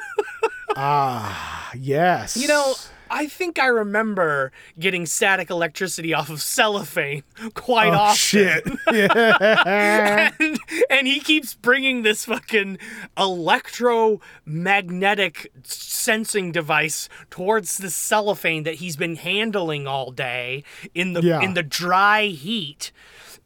[0.76, 2.36] ah, yes.
[2.36, 2.74] You know,
[3.10, 8.16] I think I remember getting static electricity off of cellophane quite oh, often.
[8.16, 8.66] Shit.
[8.92, 10.30] Yeah.
[10.38, 12.78] and, and he keeps bringing this fucking
[13.16, 20.62] electromagnetic sensing device towards the cellophane that he's been handling all day
[20.94, 21.40] in the yeah.
[21.40, 22.92] in the dry heat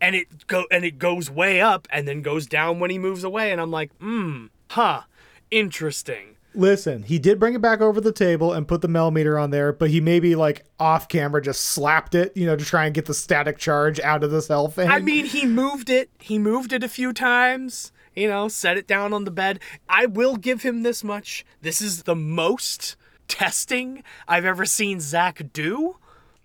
[0.00, 3.24] and it go and it goes way up and then goes down when he moves
[3.24, 5.03] away and I'm like, "Hmm, huh,
[5.50, 9.38] interesting." Listen, he did bring it back over the table and put the Mel meter
[9.38, 12.84] on there, but he maybe like off camera just slapped it, you know, to try
[12.86, 14.88] and get the static charge out of the cellophane.
[14.90, 16.10] I mean, he moved it.
[16.18, 19.58] He moved it a few times, you know, set it down on the bed.
[19.88, 21.44] I will give him this much.
[21.62, 25.96] This is the most testing I've ever seen Zach do.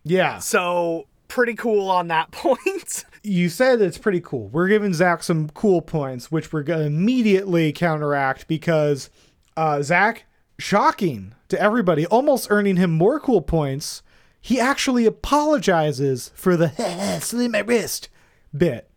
[0.04, 0.40] Yeah.
[0.40, 3.06] So, pretty cool on that point.
[3.22, 4.48] you said it's pretty cool.
[4.48, 9.10] We're giving Zach some cool points, which we're going to immediately counteract because
[9.60, 10.24] uh, Zach,
[10.58, 14.02] shocking to everybody, almost earning him more cool points.
[14.40, 16.70] He actually apologizes for the
[17.22, 18.08] slit my wrist
[18.56, 18.90] bit,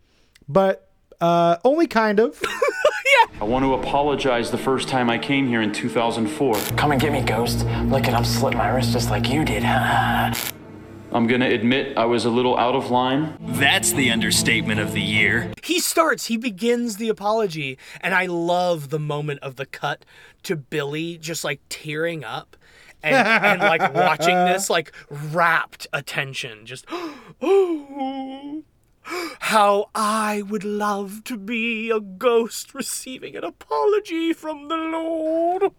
[0.49, 0.89] but
[1.21, 2.41] uh, only kind of.
[2.45, 3.41] yeah.
[3.41, 6.55] I want to apologize the first time I came here in 2004.
[6.77, 7.67] Come and get me, Ghost.
[7.87, 9.65] Look at I'm slitting my wrist just like you did.
[11.15, 13.37] I'm gonna admit I was a little out of line.
[13.39, 15.53] That's the understatement of the year.
[15.63, 20.07] He starts, he begins the apology, and I love the moment of the cut
[20.45, 22.57] to Billy just like tearing up
[23.03, 26.65] and, and like watching this like rapt attention.
[26.65, 28.63] Just, oh,
[29.05, 35.73] how I would love to be a ghost receiving an apology from the Lord.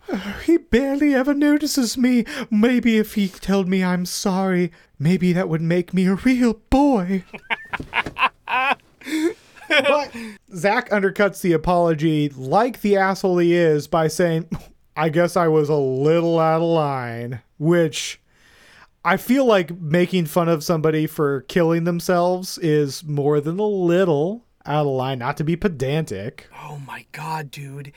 [0.45, 2.26] He barely ever notices me.
[2.51, 7.24] Maybe if he told me I'm sorry, maybe that would make me a real boy.
[9.67, 10.11] but
[10.55, 14.49] Zach undercuts the apology like the asshole he is by saying,
[14.95, 18.19] I guess I was a little out of line, which
[19.06, 24.45] I feel like making fun of somebody for killing themselves is more than a little
[24.66, 26.47] out of line, not to be pedantic.
[26.64, 27.91] Oh my god, dude.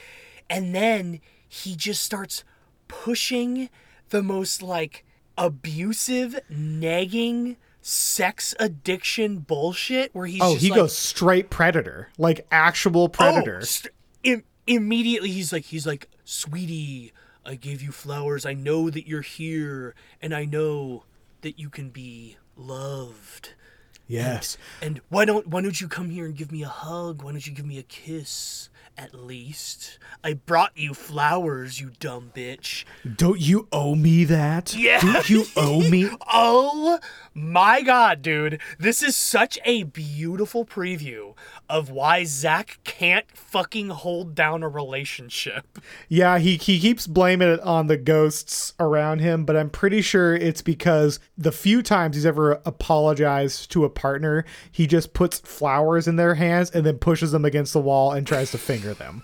[0.50, 2.44] And then he just starts
[2.88, 3.70] pushing
[4.08, 5.04] the most like
[5.38, 13.04] abusive, nagging, sex addiction bullshit where he's oh, he like, goes straight predator, like actual
[13.04, 13.58] oh, predator.
[13.58, 13.94] Oh, st-
[14.24, 17.12] im- immediately he's like he's like, "Sweetie,
[17.46, 18.44] I gave you flowers.
[18.44, 21.04] I know that you're here and I know
[21.42, 23.50] that you can be loved."
[24.08, 24.56] yes.
[24.82, 27.22] And why don't why don't you come here and give me a hug?
[27.22, 28.68] Why don't you give me a kiss
[28.98, 29.98] at least?
[30.24, 32.84] I brought you flowers, you dumb bitch.
[33.16, 34.74] Don't you owe me that?
[34.74, 35.00] Yeah.
[35.00, 36.10] Don't you owe me?
[36.38, 36.98] Oh
[37.34, 38.60] my god, dude.
[38.78, 41.34] This is such a beautiful preview
[41.68, 45.78] of why Zach can't fucking hold down a relationship.
[46.08, 50.34] Yeah, he, he keeps blaming it on the ghosts around him, but I'm pretty sure
[50.34, 56.08] it's because the few times he's ever apologized to a partner, he just puts flowers
[56.08, 59.22] in their hands and then pushes them against the wall and tries to finger them.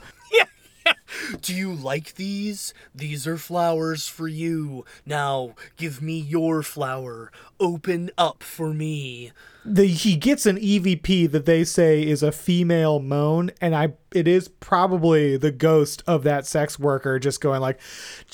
[1.41, 2.75] Do you like these?
[2.95, 4.85] These are flowers for you.
[5.07, 7.31] Now, give me your flower.
[7.61, 9.33] Open up for me.
[9.65, 14.27] The, he gets an EVP that they say is a female moan, and I it
[14.27, 17.81] is probably the ghost of that sex worker just going like,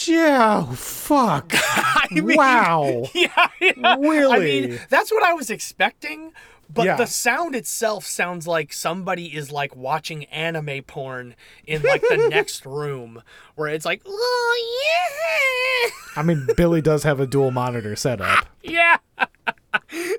[0.07, 1.53] "Yeah, fuck,
[2.11, 3.97] mean, wow, Yeah, yeah.
[3.99, 4.37] Really?
[4.37, 6.33] I mean, that's what I was expecting.
[6.71, 6.97] But Yeah.
[6.97, 11.35] the sound itself sounds like somebody is like watching anime porn
[11.67, 13.23] in like the next room,
[13.55, 18.47] where it's like, oh I mean, Billy does have a dual monitor setup.
[18.63, 19.27] yeah, yeah.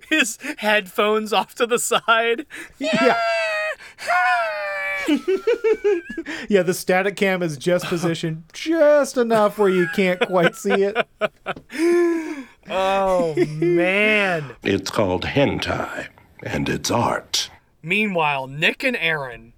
[0.09, 2.45] His headphones off to the side.
[2.77, 3.17] Yeah.
[6.49, 10.95] Yeah, the static cam is just positioned just enough where you can't quite see it.
[12.69, 14.55] Oh man.
[14.63, 16.07] It's called hentai,
[16.43, 17.49] and it's art.
[17.81, 19.53] Meanwhile, Nick and Aaron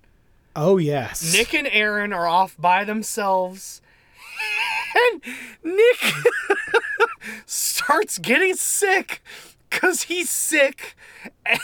[0.55, 1.33] Oh yes.
[1.33, 3.81] Nick and Aaron are off by themselves.
[4.93, 5.21] And
[5.63, 6.13] Nick
[7.45, 9.21] starts getting sick
[9.69, 10.97] cuz he's sick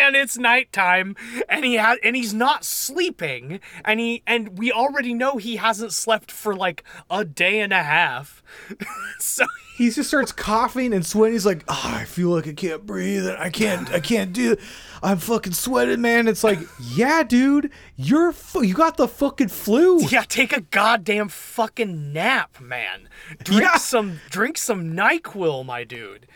[0.00, 1.16] and it's nighttime
[1.48, 5.92] and he ha- and he's not sleeping and he and we already know he hasn't
[5.92, 8.42] slept for like a day and a half.
[9.18, 9.44] so
[9.76, 11.32] he just starts coughing and sweating.
[11.34, 13.26] He's like, oh, I feel like I can't breathe.
[13.26, 13.90] I can't.
[13.90, 14.56] I can't do.
[15.02, 16.28] I'm fucking sweating, man.
[16.28, 16.58] It's like,
[16.94, 20.00] yeah, dude, you're fu- you got the fucking flu.
[20.02, 23.08] Yeah, take a goddamn fucking nap, man.
[23.44, 23.76] Drink Yeah.
[23.78, 26.26] some drink some NyQuil, my dude.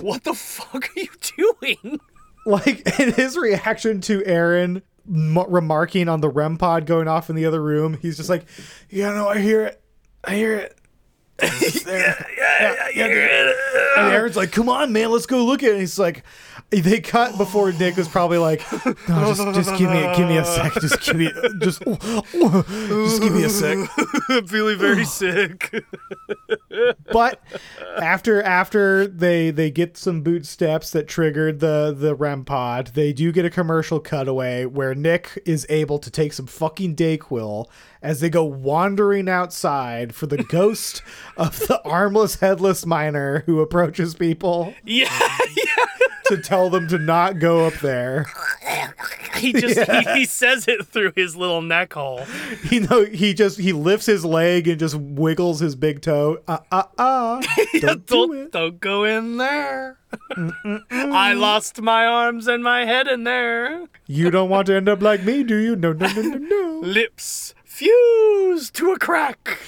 [0.00, 1.08] What the fuck are you
[1.60, 2.00] doing?
[2.44, 7.36] Like, and his reaction to Aaron m- remarking on the REM pod going off in
[7.36, 8.44] the other room, he's just like,
[8.90, 9.80] yeah, no, I hear it.
[10.24, 10.78] I hear it.
[11.38, 12.26] It's there.
[12.38, 13.56] yeah, yeah, dude."
[13.96, 15.72] And Aaron's like, come on, man, let's go look at it.
[15.72, 16.22] And he's like,
[16.70, 18.60] they cut before Nick was probably like,
[19.08, 23.32] no, just, just give me, give me a sec, just give me, just, just give
[23.32, 23.88] me a sec.
[24.28, 25.72] I'm feeling very sick.
[27.12, 27.40] but
[27.98, 33.12] after after they they get some boot steps that triggered the the REM pod, they
[33.12, 37.66] do get a commercial cutaway where Nick is able to take some fucking Dayquil
[38.02, 41.02] as they go wandering outside for the ghost
[41.36, 45.08] of the armless headless miner who approaches people Yeah,
[46.26, 48.26] to tell them to not go up there.
[49.36, 50.00] he just Yeah.
[50.14, 52.22] he, he says it through his little neck hole.
[52.70, 56.38] You know, he just he lifts his leg and just wiggles his big toe.
[56.48, 57.42] Uh uh uh.
[57.80, 58.52] Don't do Don't, it.
[58.52, 59.98] don't go in there.
[60.90, 63.86] I lost my arms and my head in there.
[64.06, 65.74] You don't want to end up like me, do you?
[65.76, 66.80] No, no, no, no, no.
[66.86, 69.58] Lips fused to a crack.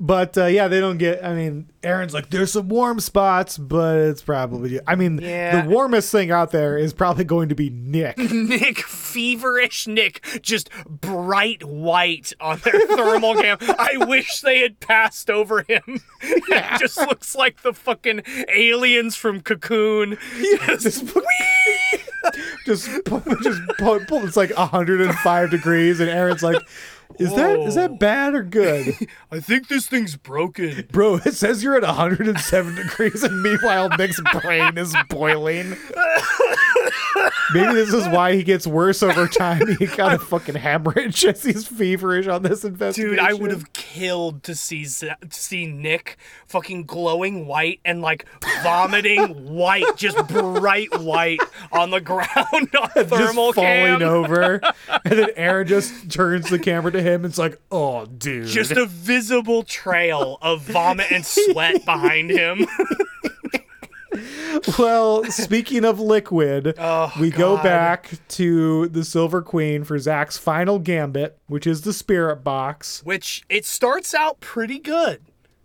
[0.00, 1.24] But uh, yeah, they don't get.
[1.24, 4.78] I mean, Aaron's like, there's some warm spots, but it's probably.
[4.86, 5.62] I mean, Yeah.
[5.62, 8.16] the warmest thing out there is probably going to be Nick.
[8.32, 13.58] Nick, feverish Nick, just bright white on their thermal cam.
[13.60, 15.82] I wish they had passed over him.
[16.22, 18.22] it just looks like the fucking
[18.54, 20.16] aliens from Cocoon.
[20.66, 21.06] Just, just,
[23.04, 26.62] pu- just pull, pull, it's like 105 degrees, and Aaron's like,
[27.18, 28.94] is that is that bad or good,
[29.32, 30.86] I think this thing's broken.
[30.92, 31.16] bro?
[31.24, 35.76] It says you're at 107 degrees, and meanwhile Nick's brain is boiling.
[37.54, 39.76] Maybe this is why he gets worse over time.
[39.78, 43.10] He got a fucking hemorrhage as he's feverish on this investigation.
[43.16, 48.26] Dude, I would have killed to see to see Nick fucking glowing white and like
[48.62, 51.40] vomiting white, just bright white
[51.72, 54.02] on the ground on just thermal falling cam.
[54.02, 54.60] over,
[55.04, 57.24] and then Aaron just turns the camera to him.
[57.24, 58.46] It's like, oh, dude.
[58.46, 62.66] Just a visible trail of vomit and sweat behind him.
[64.78, 70.78] Well, speaking of liquid, Oh, we go back to the Silver Queen for Zach's final
[70.78, 73.02] gambit, which is the spirit box.
[73.04, 75.20] Which it starts out pretty good.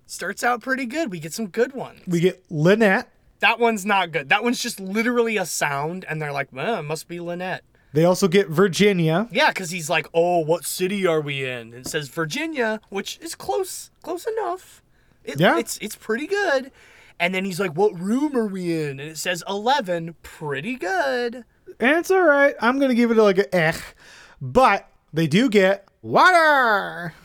[0.05, 1.11] Starts out pretty good.
[1.11, 2.01] We get some good ones.
[2.07, 3.09] We get Lynette.
[3.39, 4.29] That one's not good.
[4.29, 7.63] That one's just literally a sound, and they're like, well, it must be Lynette.
[7.93, 9.27] They also get Virginia.
[9.31, 11.73] Yeah, because he's like, oh, what city are we in?
[11.73, 14.81] And it says Virginia, which is close, close enough.
[15.23, 15.59] It, Yeah.
[15.59, 16.71] It's, it's pretty good.
[17.23, 18.99] And then he's like, what room are we in?
[18.99, 21.45] And it says 11, pretty good.
[21.79, 22.53] And it's all right.
[22.59, 23.71] I'm going to give it like a eh.
[24.41, 27.13] But they do get water.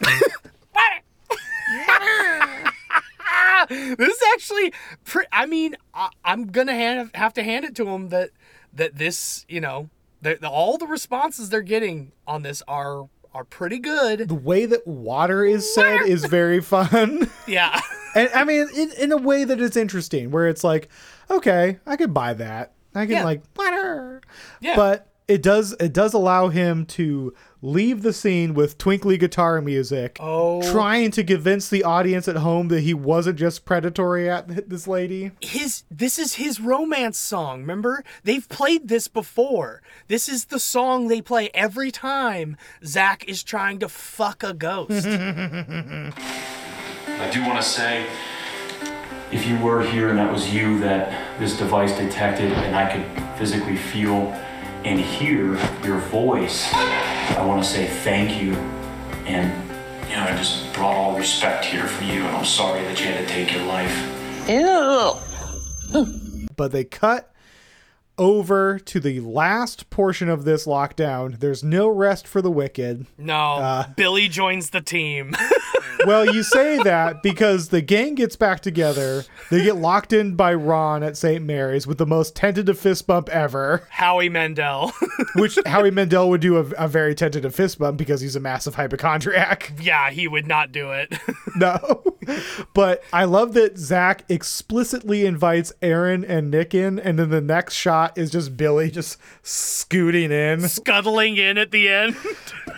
[1.88, 2.64] Water.
[3.70, 4.72] This is actually,
[5.05, 8.30] pre- I mean, I, I'm gonna hand, have to hand it to him that
[8.72, 9.90] that this, you know,
[10.22, 14.28] that all the responses they're getting on this are are pretty good.
[14.28, 17.30] The way that water is said is very fun.
[17.46, 17.80] Yeah,
[18.19, 20.89] and I mean, in, in a way that is interesting, where it's like,
[21.31, 22.73] okay, I could buy that.
[22.95, 23.25] I can Yeah.
[23.25, 24.21] like water.
[24.61, 24.77] Yeah.
[24.77, 30.16] But it does it does allow him to leave the scene with twinkly guitar music,
[30.21, 30.62] Oh.
[30.73, 35.33] trying to convince the audience at home that he wasn't just predatory at this lady.
[35.43, 37.61] his this is his romance song.
[37.61, 39.83] Remember, they've played this before.
[40.07, 45.07] This is the song they play every time Zach is trying to fuck a ghost.
[47.21, 48.07] I do want to say,
[49.33, 53.39] if you were here and that was you that this device detected, and I could
[53.39, 54.33] physically feel
[54.85, 58.53] and hear your voice, I want to say thank you.
[59.27, 59.53] And,
[60.09, 63.07] you know, I just brought all respect here for you, and I'm sorry that you
[63.07, 63.93] had to take your life.
[64.49, 65.16] Ew.
[66.57, 67.33] But they cut
[68.19, 71.39] over to the last portion of this lockdown.
[71.39, 73.07] There's no rest for the wicked.
[73.16, 75.35] no, uh, Billy joins the team.
[76.07, 79.25] well, you say that because the gang gets back together.
[79.51, 81.45] They get locked in by Ron at St.
[81.45, 84.93] Mary's with the most tentative fist bump ever, Howie Mandel.
[85.37, 88.75] which Howie Mandel would do a, a very tentative fist bump because he's a massive
[88.75, 89.73] hypochondriac.
[89.81, 91.14] yeah, he would not do it.
[91.57, 92.05] No.
[92.75, 97.75] But I love that Zach explicitly invites Aaron and Nick in, and then the next
[97.75, 100.69] shot is just Billy just scooting in.
[100.69, 102.17] Scuttling in at the end.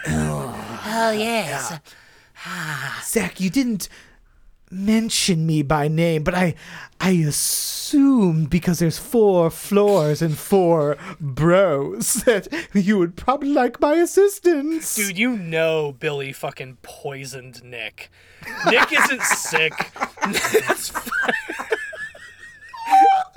[0.92, 1.78] Oh, yes.
[3.04, 3.88] Zach, you didn't
[4.70, 6.54] mention me by name, but I
[7.00, 13.94] I assumed because there's four floors and four bros that you would probably like my
[13.94, 14.94] assistance.
[14.94, 18.10] Dude, you know Billy fucking poisoned Nick.
[18.66, 19.72] Nick isn't sick.
[20.24, 21.49] That's fine.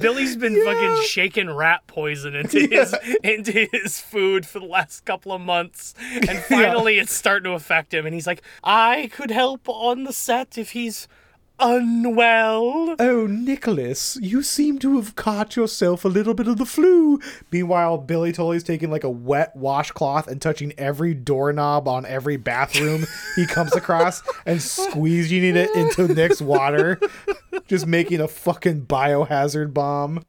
[0.04, 2.94] Billy's been fucking shaking rat poison into his
[3.24, 5.96] into his food for the last couple of months,
[6.28, 8.06] and finally it's starting to affect him.
[8.06, 11.08] And he's like, "I could help on the set if he's
[11.60, 17.20] unwell." Oh, Nicholas, you seem to have caught yourself a little bit of the flu.
[17.52, 23.06] Meanwhile, Billy Tolley's taking like a wet washcloth and touching every doorknob on every bathroom
[23.36, 27.00] he comes across and squeezing it into Nick's water,
[27.68, 30.24] just making a fucking biohazard bomb.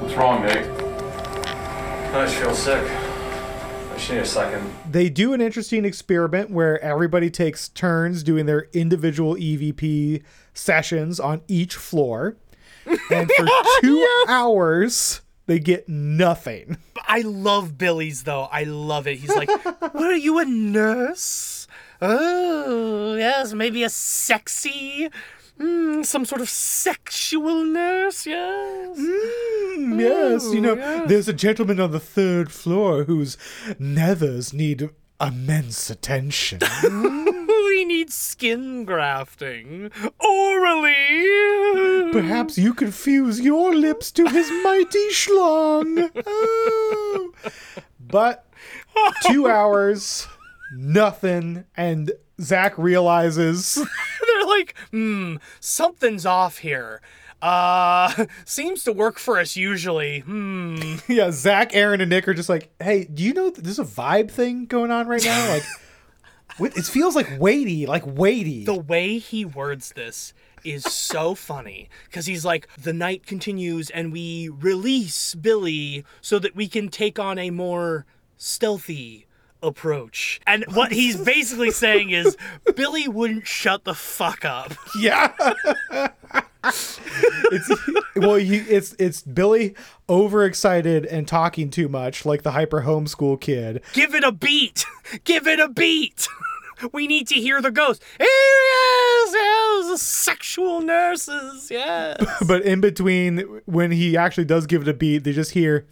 [0.00, 0.66] What's wrong, Nick?
[0.66, 2.82] I just feel sick.
[2.88, 4.72] I just need a second.
[4.90, 10.22] They do an interesting experiment where everybody takes turns doing their individual EVP
[10.56, 12.36] sessions on each floor.
[13.10, 13.46] And for
[13.82, 16.76] two hours, they get nothing.
[17.08, 18.44] I love Billy's though.
[18.44, 19.16] I love it.
[19.18, 19.48] He's like,
[19.80, 21.66] "What are you a nurse?
[22.00, 25.08] Oh, yes, maybe a sexy,
[25.58, 28.24] mm, some sort of sexual nurse.
[28.26, 31.08] Yes, Mm, yes, you know, yes.
[31.08, 33.36] there's a gentleman on the third floor whose
[33.80, 34.90] nethers need
[35.20, 36.60] immense attention.
[37.76, 42.10] he needs skin grafting orally.
[42.12, 46.10] Perhaps you could fuse your lips to his mighty schlong.
[46.26, 47.32] Oh.
[48.00, 48.46] But
[49.26, 50.26] two hours,
[50.72, 53.74] nothing, and Zach realizes
[54.26, 57.00] They're like, hmm, something's off here.
[57.42, 60.20] Uh, seems to work for us usually.
[60.20, 60.96] Hmm.
[61.08, 63.84] yeah, Zach, Aaron, and Nick are just like, hey, do you know that there's a
[63.84, 65.48] vibe thing going on right now?
[65.50, 65.64] Like,
[66.58, 68.64] it feels like weighty, like weighty.
[68.64, 70.32] The way he words this
[70.64, 76.56] is so funny because he's like, the night continues and we release Billy so that
[76.56, 79.26] we can take on a more stealthy
[79.62, 80.40] approach.
[80.46, 82.36] And what he's basically saying is,
[82.74, 84.72] Billy wouldn't shut the fuck up.
[84.98, 85.32] Yeah.
[86.68, 87.70] It's
[88.16, 89.74] well, he, it's it's Billy
[90.08, 93.82] overexcited and talking too much, like the hyper homeschool kid.
[93.92, 94.84] Give it a beat!
[95.24, 96.28] Give it a beat!
[96.92, 98.02] We need to hear the ghost.
[98.20, 101.70] Yes, yes, sexual nurses.
[101.70, 102.22] Yes.
[102.46, 105.86] but in between, when he actually does give it a beat, they just hear.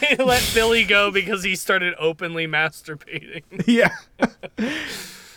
[0.00, 3.42] they let Billy go because he started openly masturbating.
[3.66, 3.94] Yeah.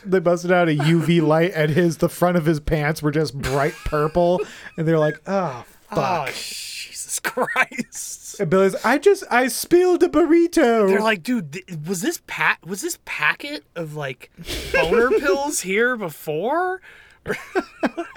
[0.05, 3.37] they busted out a UV light and his the front of his pants were just
[3.39, 4.41] bright purple,
[4.77, 8.39] and they're like, ah, "Oh fuck." Oh, Jesus Christ.
[8.39, 10.87] And Billy's, I just I spilled a burrito.
[10.87, 14.31] They're like, dude, th- was this pack was this packet of like
[14.73, 16.81] boner pills here before?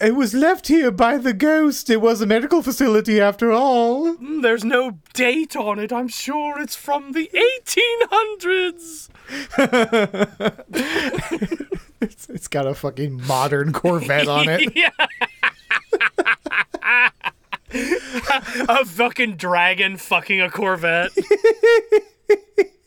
[0.00, 1.90] it was left here by the ghost.
[1.90, 4.16] It was a medical facility after all.
[4.16, 5.92] Mm, There's no date on it.
[5.92, 7.28] I'm sure it's from the
[8.42, 9.08] 1800s.
[12.00, 14.72] it's, it's got a fucking modern Corvette on it.
[14.76, 14.90] yeah.
[18.68, 21.10] a fucking dragon fucking a Corvette.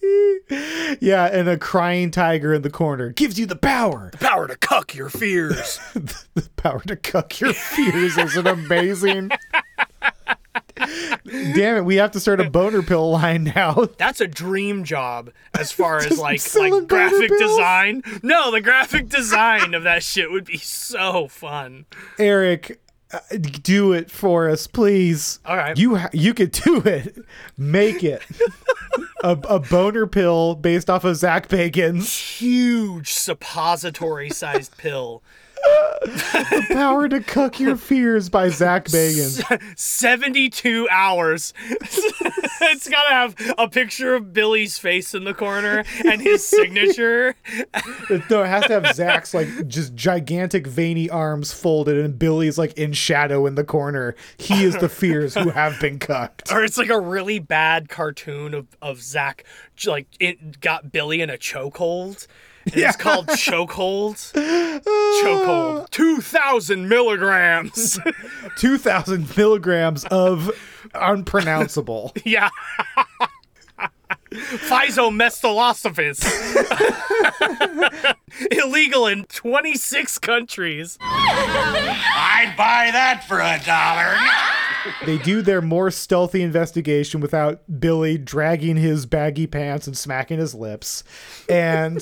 [1.00, 4.10] yeah, and a crying tiger in the corner gives you the power.
[4.12, 5.80] The power to cuck your fears.
[5.94, 9.32] the power to cuck your fears is an amazing.
[10.76, 13.88] Damn it, we have to start a boner pill line now.
[13.98, 18.04] That's a dream job as far as like like graphic design.
[18.22, 21.86] No, the graphic design of that shit would be so fun.
[22.20, 22.82] Erik,
[23.40, 25.40] do it for us, please.
[25.46, 25.78] All right.
[25.78, 27.18] You ha- you could do it.
[27.58, 28.22] Make it.
[29.24, 35.24] a, a boner pill based off of Zach Bagans' Huge suppository sized pill.
[36.04, 39.62] The Power to Cuck Your Fears by Zach Bagan.
[39.78, 41.54] 72 hours.
[41.70, 47.36] it's got to have a picture of Billy's face in the corner and his signature.
[48.30, 52.74] No, it has to have Zach's like just gigantic veiny arms folded and Billy's like
[52.78, 54.16] in shadow in the corner.
[54.38, 56.52] He is the fears who have been cucked.
[56.52, 59.46] Or it's like a really bad cartoon of, of Zach,
[59.86, 62.28] like, it got Billy in a chokehold.
[62.66, 64.16] And It's called Chokehold.
[65.24, 65.84] Chokehold.
[65.84, 68.00] Uh, 2,000 milligrams.
[68.58, 70.50] 2,000 milligrams of
[70.94, 72.14] unpronounceable.
[72.24, 72.50] yeah.
[74.32, 76.24] Physomestalosophis.
[78.52, 80.98] Illegal in 26 countries.
[81.02, 84.16] I'd buy that for a dollar.
[85.06, 90.54] They do their more stealthy investigation without Billy dragging his baggy pants and smacking his
[90.54, 91.04] lips.
[91.50, 92.02] And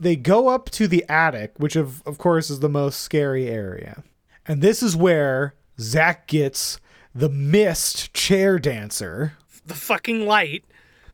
[0.00, 4.02] they go up to the attic, which of, of course is the most scary area.
[4.46, 6.80] And this is where Zach gets
[7.14, 9.34] the mist chair dancer.
[9.64, 10.64] The fucking light.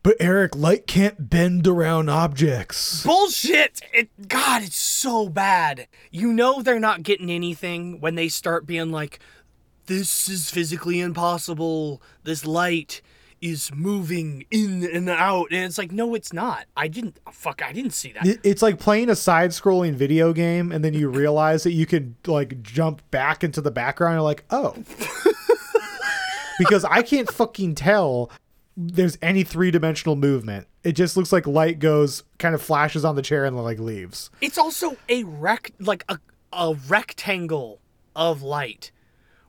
[0.02, 3.04] But Erik, light can't bend around objects.
[3.04, 3.80] Bullshit!
[3.94, 5.86] It, God, it's so bad.
[6.10, 9.20] You know they're not getting anything when they start being like,
[9.86, 12.02] this is physically impossible.
[12.24, 13.02] This light
[13.42, 15.48] is moving in and out.
[15.50, 16.66] And it's like, no, it's not.
[16.76, 18.38] I didn't, fuck, I didn't see that.
[18.44, 22.62] It's like playing a side-scrolling video game, and then you realize that you can like
[22.62, 24.14] jump back into the background.
[24.14, 24.76] You're like, oh,
[26.58, 28.30] because I can't fucking tell
[28.76, 30.68] there's any three-dimensional movement.
[30.84, 34.30] It just looks like light goes, kind of flashes on the chair, and like leaves.
[34.40, 36.18] It's also a rec, like a,
[36.52, 37.80] a rectangle
[38.14, 38.92] of light,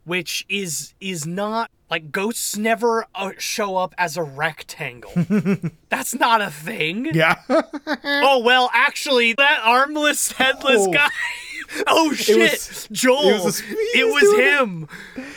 [0.03, 5.11] which is, is not, like ghosts never uh, show up as a rectangle.
[5.89, 7.13] That's not a thing.
[7.13, 7.35] Yeah.
[7.49, 10.91] oh well, actually, that armless, headless Oh.
[10.93, 11.07] guy.
[11.87, 13.29] Oh shit, was- Joel!
[13.29, 13.63] it was a-
[13.97, 14.87] It was, him,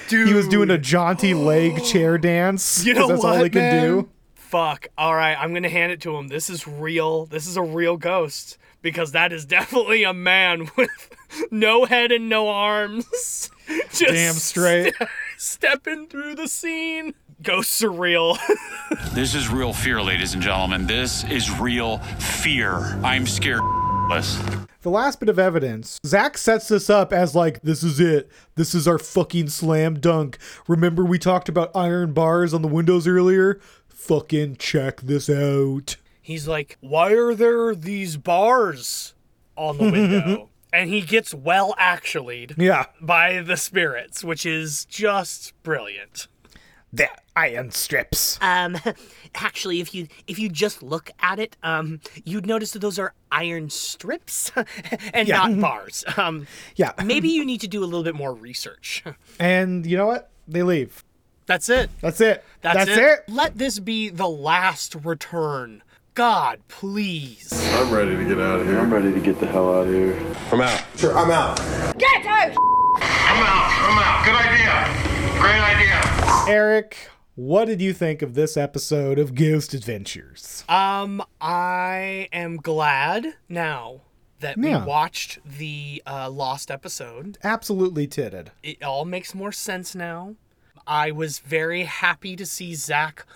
[0.08, 0.28] dude.
[0.28, 2.84] He was doing a jaunty leg chair dance.
[2.84, 3.50] You know that's what, all he man?
[3.50, 4.08] can do.
[4.34, 4.88] Fuck.
[4.98, 6.28] All right, I'm gonna hand it to him.
[6.28, 7.24] This is real.
[7.24, 11.10] This is a real ghost because that is definitely a man with
[11.50, 13.50] no head and no arms.
[13.90, 14.94] Just Damn straight.
[14.94, 15.02] ste-
[15.38, 17.14] stepping through the scene.
[17.42, 18.38] Ghosts surreal.
[19.12, 20.86] This is real fear, ladies and gentlemen.
[20.86, 22.74] This is real fear.
[23.02, 23.62] I'm scared.
[24.82, 28.30] The last bit of evidence, Zach sets this up as like, this is it.
[28.54, 30.38] This is our fucking slam dunk.
[30.68, 33.58] Remember we talked about iron bars on the windows earlier?
[33.88, 35.96] Fucking check this out.
[36.22, 39.14] He's like, "Why are there these bars
[39.56, 42.86] on the window?" And he gets well actually Yeah.
[43.00, 46.28] by the spirits, which is just brilliant.
[46.92, 48.38] The iron strips.
[48.40, 48.78] Um,
[49.34, 53.12] actually, if you if you just look at it, um, you'd notice that those are
[53.30, 54.50] iron strips
[55.12, 55.36] and Yeah.
[55.46, 56.04] not bars.
[56.16, 56.46] Um,
[56.76, 56.92] Yeah.
[57.04, 59.02] maybe you need to do a little bit more research.
[59.40, 60.30] And you know what?
[60.48, 61.04] They leave.
[61.46, 61.90] That's it.
[62.00, 62.42] That's it.
[62.62, 62.98] That's, That's it.
[62.98, 63.24] it.
[63.28, 65.82] Let this be the last return.
[66.16, 67.52] God, please.
[67.74, 68.78] I'm ready to get out of here.
[68.78, 70.18] I'm ready to get the hell out of here.
[70.50, 70.82] I'm out.
[70.96, 71.58] Sure, I'm out.
[71.98, 72.56] Get out!
[73.02, 73.70] I'm out.
[73.82, 74.24] I'm out.
[74.24, 75.38] Good idea.
[75.38, 76.50] Great idea.
[76.54, 80.64] Erik, what did you think of this episode of Ghost Adventures?
[80.70, 84.00] Um, I am glad now
[84.40, 84.80] that Yeah.
[84.80, 87.36] we watched the uh, lost episode.
[87.44, 88.48] Absolutely titted.
[88.62, 90.36] It all makes more sense now.
[90.86, 93.26] I was very happy to see Zach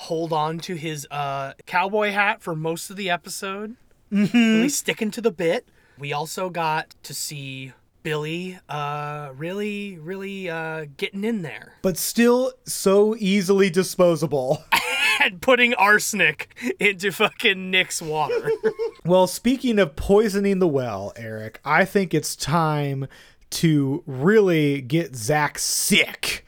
[0.00, 3.76] hold on to his uh, cowboy hat for most of the episode,
[4.12, 4.36] Mm-hmm.
[4.36, 5.68] really sticking to the bit.
[5.98, 7.72] We also got to see
[8.02, 14.64] Billy uh, really, really uh, getting in there But still so easily disposable.
[15.22, 16.48] and putting arsenic
[16.80, 18.50] into fucking Nick's water.
[19.04, 23.06] Well, speaking of poisoning the well, Erik, I think it's time
[23.50, 26.44] to really get Zach sick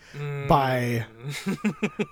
[0.49, 1.07] by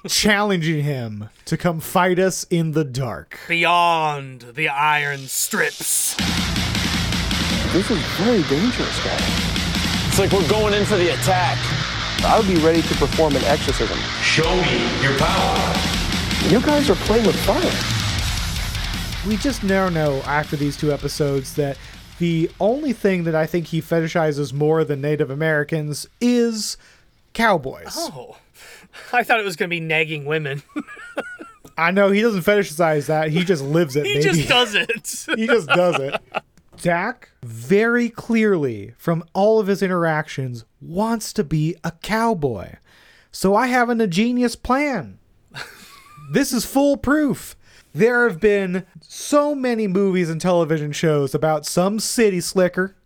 [0.09, 3.39] challenging him to come fight us in the dark.
[3.49, 6.15] Beyond the iron strips.
[7.73, 9.21] This is very dangerous, guys.
[10.09, 11.57] It's like we're going in for the attack.
[12.25, 13.99] I would be ready to perform an exorcism.
[14.23, 15.75] Show me your power.
[16.49, 17.71] You guys are playing with fire.
[19.29, 21.79] We just now know after these two episodes that
[22.19, 26.77] the only thing that I think he fetishizes more than Native Americans is
[27.33, 27.93] cowboys.
[27.95, 28.37] Oh,
[29.13, 30.63] I thought it was going to be nagging women.
[31.79, 33.31] I know he doesn't fetishize that.
[33.31, 34.25] He just lives it, he baby.
[34.25, 35.39] just does it.
[35.39, 36.21] he just does it.
[36.81, 42.75] Dak very clearly from all of his interactions wants to be a cowboy.
[43.33, 45.19] So I have an ingenious plan.
[46.33, 47.57] this is foolproof.
[47.93, 52.97] There have been so many movies and television shows about some city slicker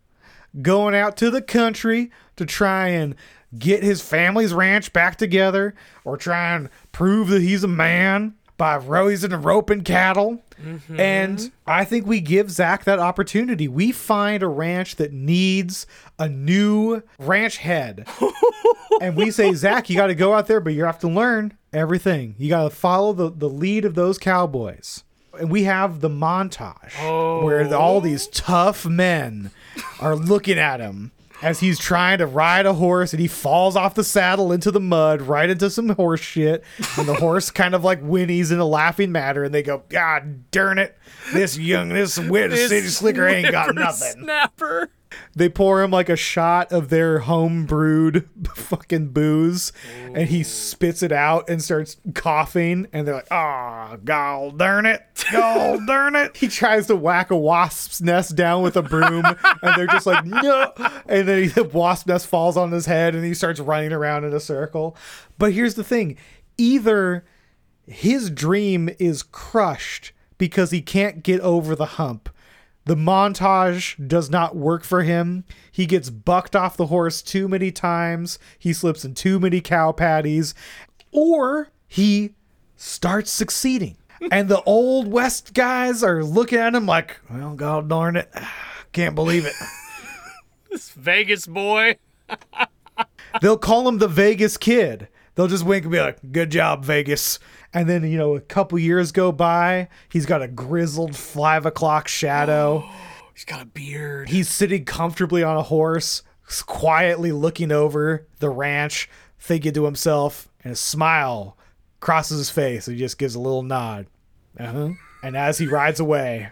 [0.63, 3.15] going out to the country to try and
[3.59, 5.75] get his family's ranch back together
[6.05, 10.43] or try and prove that he's a man by raising and roping cattle.
[10.63, 11.01] Mm-hmm.
[11.01, 13.67] And I think we give Zach that opportunity.
[13.67, 15.87] We find a ranch that needs
[16.19, 18.07] a new ranch head.
[19.01, 21.57] and we say, Zach, you got to go out there, but you have to learn
[21.73, 22.37] everything.
[22.39, 25.03] You got to follow the, the lead of those cowboys.
[25.39, 26.95] And we have the montage
[27.43, 27.77] where oh.
[27.77, 29.51] all these tough men
[30.01, 31.11] are looking at him
[31.43, 34.81] as he's trying to ride a horse and he falls off the saddle into the
[34.81, 36.65] mud, right into some horse shit.
[36.97, 39.45] And the horse kind of like whinnies in a laughing matter.
[39.45, 40.97] And they go, God darn it.
[41.33, 44.23] This young, this wit city slicker ain't got nothing.
[44.23, 44.91] Snapper.
[45.35, 49.73] They pour him like a shot of their home brewed fucking booze,
[50.15, 52.87] and he spits it out and starts coughing.
[52.93, 55.03] And they're like, "Ah, gall darn it,
[55.33, 59.77] gall darn it!" He tries to whack a wasp's nest down with a broom, and
[59.77, 60.73] they're just like, "No!"
[61.07, 64.25] And then he, the wasp nest falls on his head, and he starts running around
[64.25, 64.97] in a circle.
[65.39, 66.17] But here's the thing:
[66.59, 67.25] either
[67.87, 72.29] his dream is crushed because he can't get over the hump.
[72.87, 75.45] The montage does not work for him.
[75.73, 78.39] He gets bucked off the horse too many times.
[78.59, 80.55] He slips in too many cow patties.
[81.11, 82.35] Or he
[82.77, 83.97] starts succeeding.
[84.31, 88.33] And the old West guys are looking at him like, well, god darn it.
[88.93, 89.55] Can't believe it.
[90.71, 91.99] This Vegas boy.
[93.41, 95.07] They'll call him the Vegas kid.
[95.35, 97.39] They'll just wink and be like, good job, Vegas.
[97.75, 99.89] And then, you know, a couple years go by.
[100.09, 102.89] He's got a grizzled five o'clock shadow.
[103.35, 104.29] He's got a beard.
[104.29, 106.23] He's sitting comfortably on a horse,
[106.67, 109.11] quietly looking over the ranch,
[109.41, 111.59] thinking to himself, and a smile
[111.99, 112.87] crosses his face.
[112.87, 114.07] And he just gives a little nod.
[114.57, 114.91] Uh-huh.
[115.25, 116.51] And as he rides away,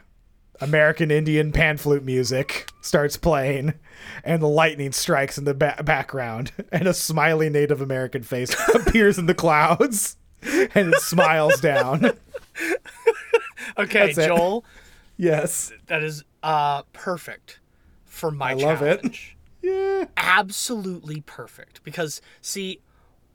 [0.61, 3.75] American Indian pan flute music starts playing,
[4.25, 9.19] and the lightning strikes in the ba- background, and a smiley Native American face appears
[9.19, 10.17] in the clouds,
[10.75, 12.13] and it smiles down.
[13.79, 14.27] Okay, That's it.
[14.27, 14.65] Joel.
[15.17, 15.73] Yes.
[15.87, 17.61] That is uh perfect
[18.05, 18.99] for my I love it.
[19.01, 19.37] challenge.
[19.63, 20.07] Yeah.
[20.17, 21.85] Absolutely perfect.
[21.85, 22.81] Because see,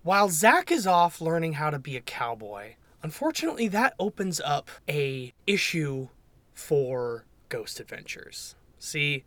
[0.03, 5.33] while Zach is off learning how to be a cowboy, unfortunately that opens up a
[5.47, 6.09] issue
[6.53, 8.55] for Ghost Adventures.
[8.77, 9.23] See,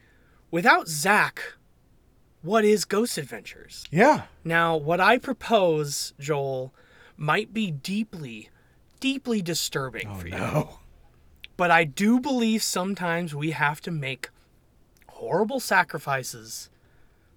[0.50, 1.54] without Zach,
[2.42, 3.86] what is Ghost Adventures?
[3.90, 4.24] Yeah.
[4.44, 6.74] Now, what I propose, Joel,
[7.20, 8.48] might be deeply,
[8.98, 10.34] deeply disturbing oh, for you.
[10.34, 10.78] no.
[11.56, 14.30] But I do believe sometimes we have to make
[15.06, 16.70] horrible sacrifices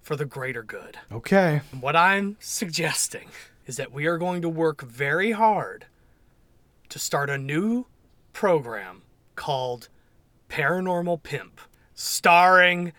[0.00, 0.96] for the greater good.
[1.12, 1.60] Okay.
[1.78, 3.28] What I'm suggesting
[3.66, 5.84] is that we are going to work very hard
[6.88, 7.84] to start a new
[8.32, 9.02] program
[9.36, 9.90] called
[10.48, 11.60] Paranormal Pimp,
[11.94, 12.94] starring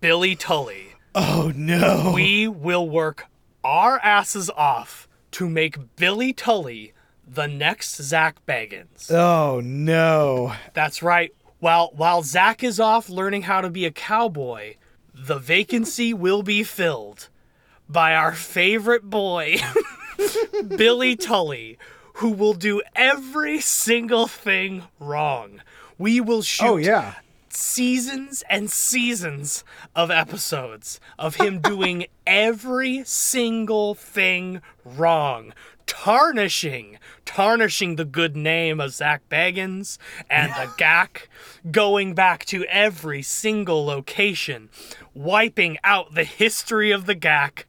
[0.00, 0.94] Billy Tolley.
[1.14, 2.10] Oh no.
[2.12, 3.26] We will work
[3.62, 5.07] our asses off
[5.38, 6.92] to make Billy Tolley
[7.24, 9.08] the next Zach Bagans.
[9.08, 10.52] Oh no.
[10.74, 11.32] That's right.
[11.60, 14.74] While while Zach is off learning how to be a cowboy,
[15.14, 17.28] the vacancy will be filled
[17.88, 19.58] by our favorite boy,
[20.76, 21.78] Billy Tolley,
[22.14, 25.60] who will do every single thing wrong.
[25.98, 27.14] We will oh, shoot Oh yeah.
[27.52, 35.52] Seasons and seasons of episodes of him doing every single thing wrong.
[35.88, 39.96] Tarnishing, tarnishing the good name of Zach Bagans
[40.28, 41.22] and the GAC,
[41.72, 44.68] going back to every single location,
[45.14, 47.64] wiping out the history of the GAC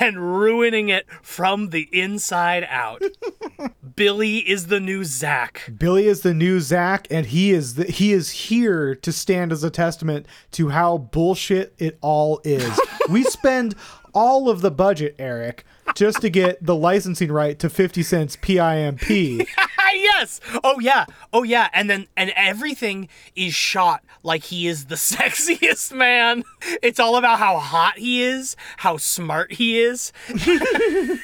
[0.00, 3.02] and ruining it from the inside out.
[3.96, 5.70] Billy is the new Zach.
[5.76, 9.64] Billy is the new Zach, and he is the, he is here to stand as
[9.64, 12.80] a testament to how bullshit it all is.
[13.08, 13.74] we spend
[14.14, 15.64] all of the budget, Erik,
[15.94, 19.02] just to get the licensing right to 50 Cent's PIMP.
[19.94, 20.40] yes.
[20.62, 21.06] Oh yeah.
[21.32, 21.68] Oh yeah.
[21.72, 26.44] And then and everything is shot like he is the sexiest man.
[26.82, 30.12] It's all about how hot he is, how smart he is.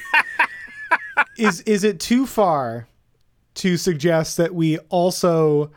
[1.37, 2.87] is is it too far
[3.53, 5.71] to suggest that we also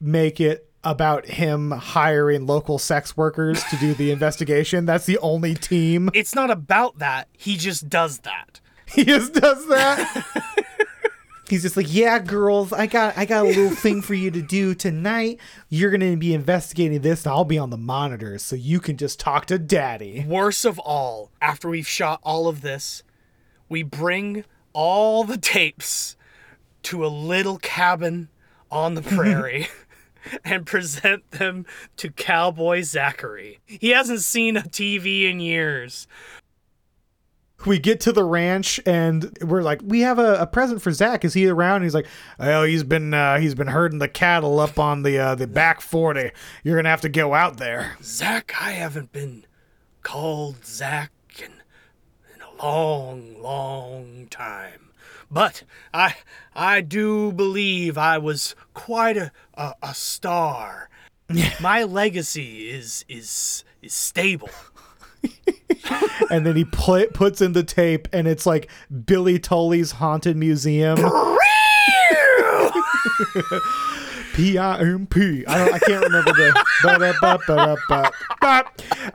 [0.00, 4.86] make it about him hiring local sex workers to do the investigation?
[4.86, 6.10] That's the only team.
[6.14, 7.28] It's not about that.
[7.32, 8.60] He just does that.
[8.86, 10.26] He just does that.
[11.48, 14.40] He's just like, "Yeah, girls, I got I got a little thing for you to
[14.40, 15.38] do tonight.
[15.68, 18.96] You're going to be investigating this and I'll be on the monitors so you can
[18.96, 23.02] just talk to daddy." Worst of all, after we've shot all of this,
[23.68, 26.16] we bring all the tapes
[26.84, 28.28] to a little cabin
[28.70, 29.68] on the prairie
[30.44, 31.66] and present them
[31.96, 33.60] to Cowboy Zachary.
[33.66, 36.06] He hasn't seen a TV in years.
[37.66, 41.24] we get to the ranch and we're like, we have a, a present for Zach.
[41.24, 41.76] Is he around?
[41.76, 42.06] And he's like,
[42.38, 45.80] oh, he's been uh, he's been herding the cattle up on the uh, the back
[45.80, 46.30] forty.
[46.62, 47.96] You're gonna have to go out there.
[48.02, 49.46] Zach, I haven't been
[50.02, 51.52] called Zach in,
[52.34, 54.90] in a long, long time.
[55.30, 56.14] But I
[56.54, 60.88] I do believe I was quite a, a, a star.
[61.60, 64.50] My legacy is is is stable.
[66.30, 68.68] and then he pl- puts in the tape, and it's like
[69.06, 70.98] Billy Tolley's haunted museum.
[74.34, 75.46] P I M P.
[75.46, 75.74] I don't.
[75.74, 76.64] I can't remember the.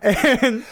[0.01, 0.63] And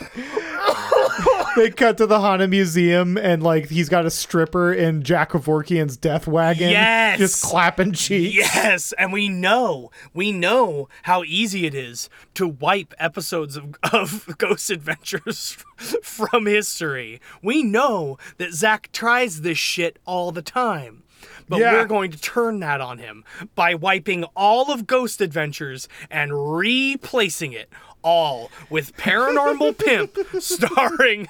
[1.56, 5.98] they cut to the haunted museum, and like he's got a stripper in Jack Kevorkian's
[5.98, 7.18] death wagon, Yes!
[7.18, 8.36] just clapping cheeks.
[8.36, 14.28] Yes, and we know, we know how easy it is to wipe episodes of, of
[14.38, 15.58] Ghost Adventures
[16.04, 17.20] from history.
[17.42, 21.04] We know that Zach tries this shit all the time.
[21.50, 21.74] But Yeah.
[21.74, 23.24] we're going to turn that on him
[23.56, 27.70] by wiping all of Ghost Adventures and replacing it
[28.04, 31.28] all with Paranormal Pimp starring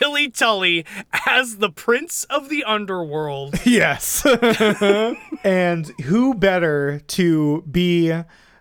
[0.00, 0.84] Billy Tolley
[1.26, 3.64] as the Prince of the Underworld.
[3.66, 4.24] Yes.
[5.44, 8.12] and who better to be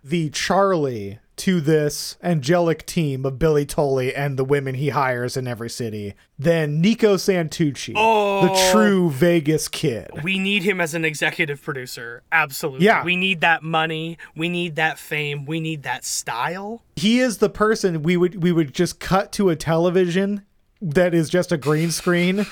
[0.04, 5.48] the Charlie to this angelic team of Billy Tolley and the women he hires in
[5.48, 8.72] every city than Nico Santucci, the oh.
[8.72, 10.12] true Vegas kid.
[10.22, 12.22] We need him as an executive producer.
[12.32, 12.86] Absolutely.
[12.86, 13.04] Yeah.
[13.04, 14.20] We need that money.
[14.36, 15.48] We need that fame.
[15.48, 16.84] We need that style.
[16.96, 20.46] He is the person we would we would just cut to a television
[20.80, 22.46] that is just a green screen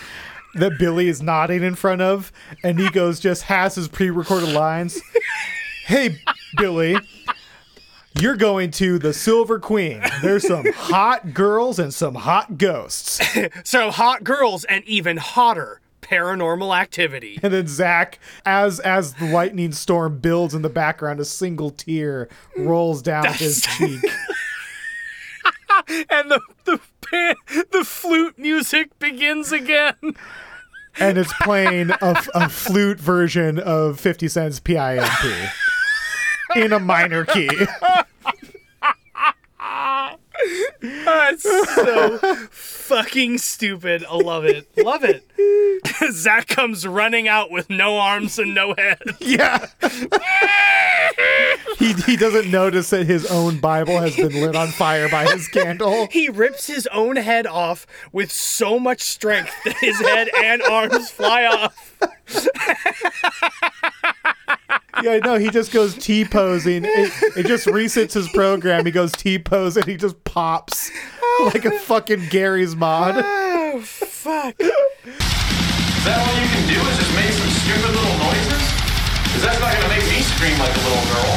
[0.56, 2.32] that Billy is nodding in front of
[2.64, 5.00] and Nico's just has his pre-recorded lines.
[5.86, 6.20] Hey
[6.56, 6.98] Billy,
[8.20, 10.01] you're going to the Silver Queen.
[10.22, 13.20] There's some hot girls and some hot ghosts.
[13.64, 17.39] So hot girls and even hotter paranormal activity.
[17.43, 22.28] And then Zach, as as the lightning storm builds in the background, a single tear
[22.57, 24.03] rolls down his cheek.
[26.10, 26.80] and the the
[27.10, 27.36] pan,
[27.72, 29.95] the flute music begins again.
[30.99, 35.49] and it's playing a, a flute version of 50 Cent's PIMP
[36.56, 37.50] in a minor key.
[40.82, 42.18] That's so
[42.50, 44.06] fucking stupid.
[44.10, 44.68] I love it.
[44.78, 45.26] Love it.
[46.14, 49.00] Zach comes running out with no arms and no head.
[49.20, 49.66] Yeah.
[51.78, 55.47] he, he doesn't notice that his own Bible has been lit on fire by his
[55.47, 56.08] candle.
[56.12, 61.12] He rips his own head off with so much strength that his head and arms
[61.12, 61.97] fly off.
[65.04, 66.84] Yeah, no, he just goes T posing.
[66.86, 68.86] It, it just resets his program.
[68.86, 70.92] He goes T pose and he just pops
[71.42, 73.16] like a fucking Garry's Mod.
[73.18, 74.56] Oh, fuck.
[76.00, 78.64] Is that all you can do is just make some stupid little noises?
[79.28, 81.36] Because that's not going to make me scream like a little girl.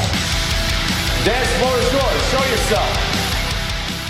[1.27, 2.23] Dance floor is yours.
[2.31, 2.95] Show yourself.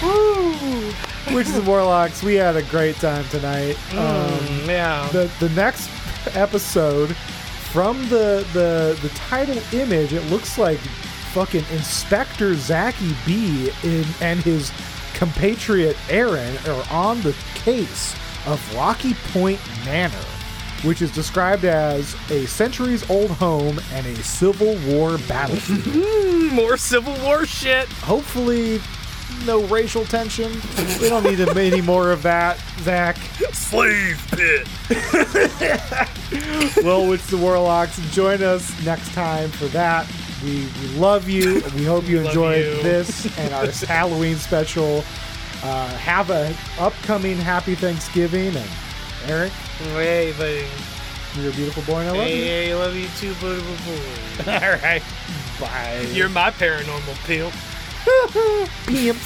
[0.04, 1.34] Woo.
[1.34, 3.76] Witches and Warlocks, we had a great time tonight.
[3.90, 5.08] Mm, yeah.
[5.12, 5.88] The the next
[6.36, 7.16] episode
[7.72, 10.78] from the the the title image, it looks like
[11.32, 14.70] fucking Inspector Zachy B in, and his
[15.14, 18.14] compatriot Aaron are on the case
[18.46, 20.14] of Rocky Point Manor,
[20.82, 26.52] which is described as a centuries old home and a Civil War battlefield.
[26.52, 27.88] More Civil War shit.
[27.88, 28.80] Hopefully,
[29.46, 30.52] no racial tension.
[31.00, 33.16] We don't need any more of that, Zach.
[33.52, 34.66] Slave pit.
[36.84, 37.98] well, it's the Warlocks.
[38.12, 40.10] Join us next time for that.
[40.42, 41.62] We, we love you.
[41.76, 42.82] We hope you Love enjoyed you.
[42.82, 45.04] this and our Halloween special.
[45.64, 48.56] Uh, have a upcoming Happy Thanksgiving.
[48.56, 48.68] And
[49.26, 49.52] Erik,
[49.92, 50.66] Hey, buddy.
[51.40, 52.34] you're a beautiful boy, and I love you.
[52.34, 54.52] Hey, I love you too, beautiful boy.
[54.52, 55.02] All right,
[55.60, 56.00] bye.
[56.12, 57.54] You're my paranormal pimp.
[58.86, 59.18] Pimp.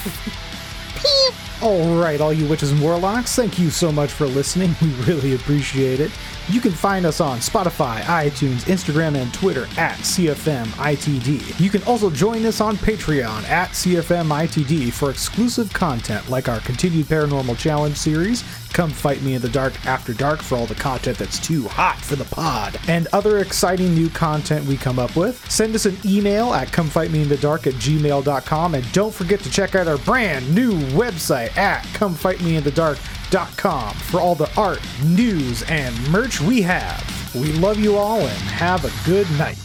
[1.63, 4.75] All right, all you witches and warlocks, thank you so much for listening.
[4.83, 6.11] We really appreciate it.
[6.49, 11.59] You can find us on Spotify, iTunes, Instagram, and Twitter at CFMITD.
[11.59, 17.07] You can also join us on Patreon at CFMITD for exclusive content like our continued
[17.07, 21.19] Paranormal Challenge series, Come Fight Me in the Dark After Dark for all the content
[21.19, 25.45] that's too hot for the pod, and other exciting new content we come up with.
[25.51, 29.99] Send us an email at comefightmeinthedark at gmail.com, and don't forget to check out our
[29.99, 37.35] brand new website at comefightmeinthedark.com for all the art, news, and merch we have.
[37.35, 39.59] We love you all and have a good night.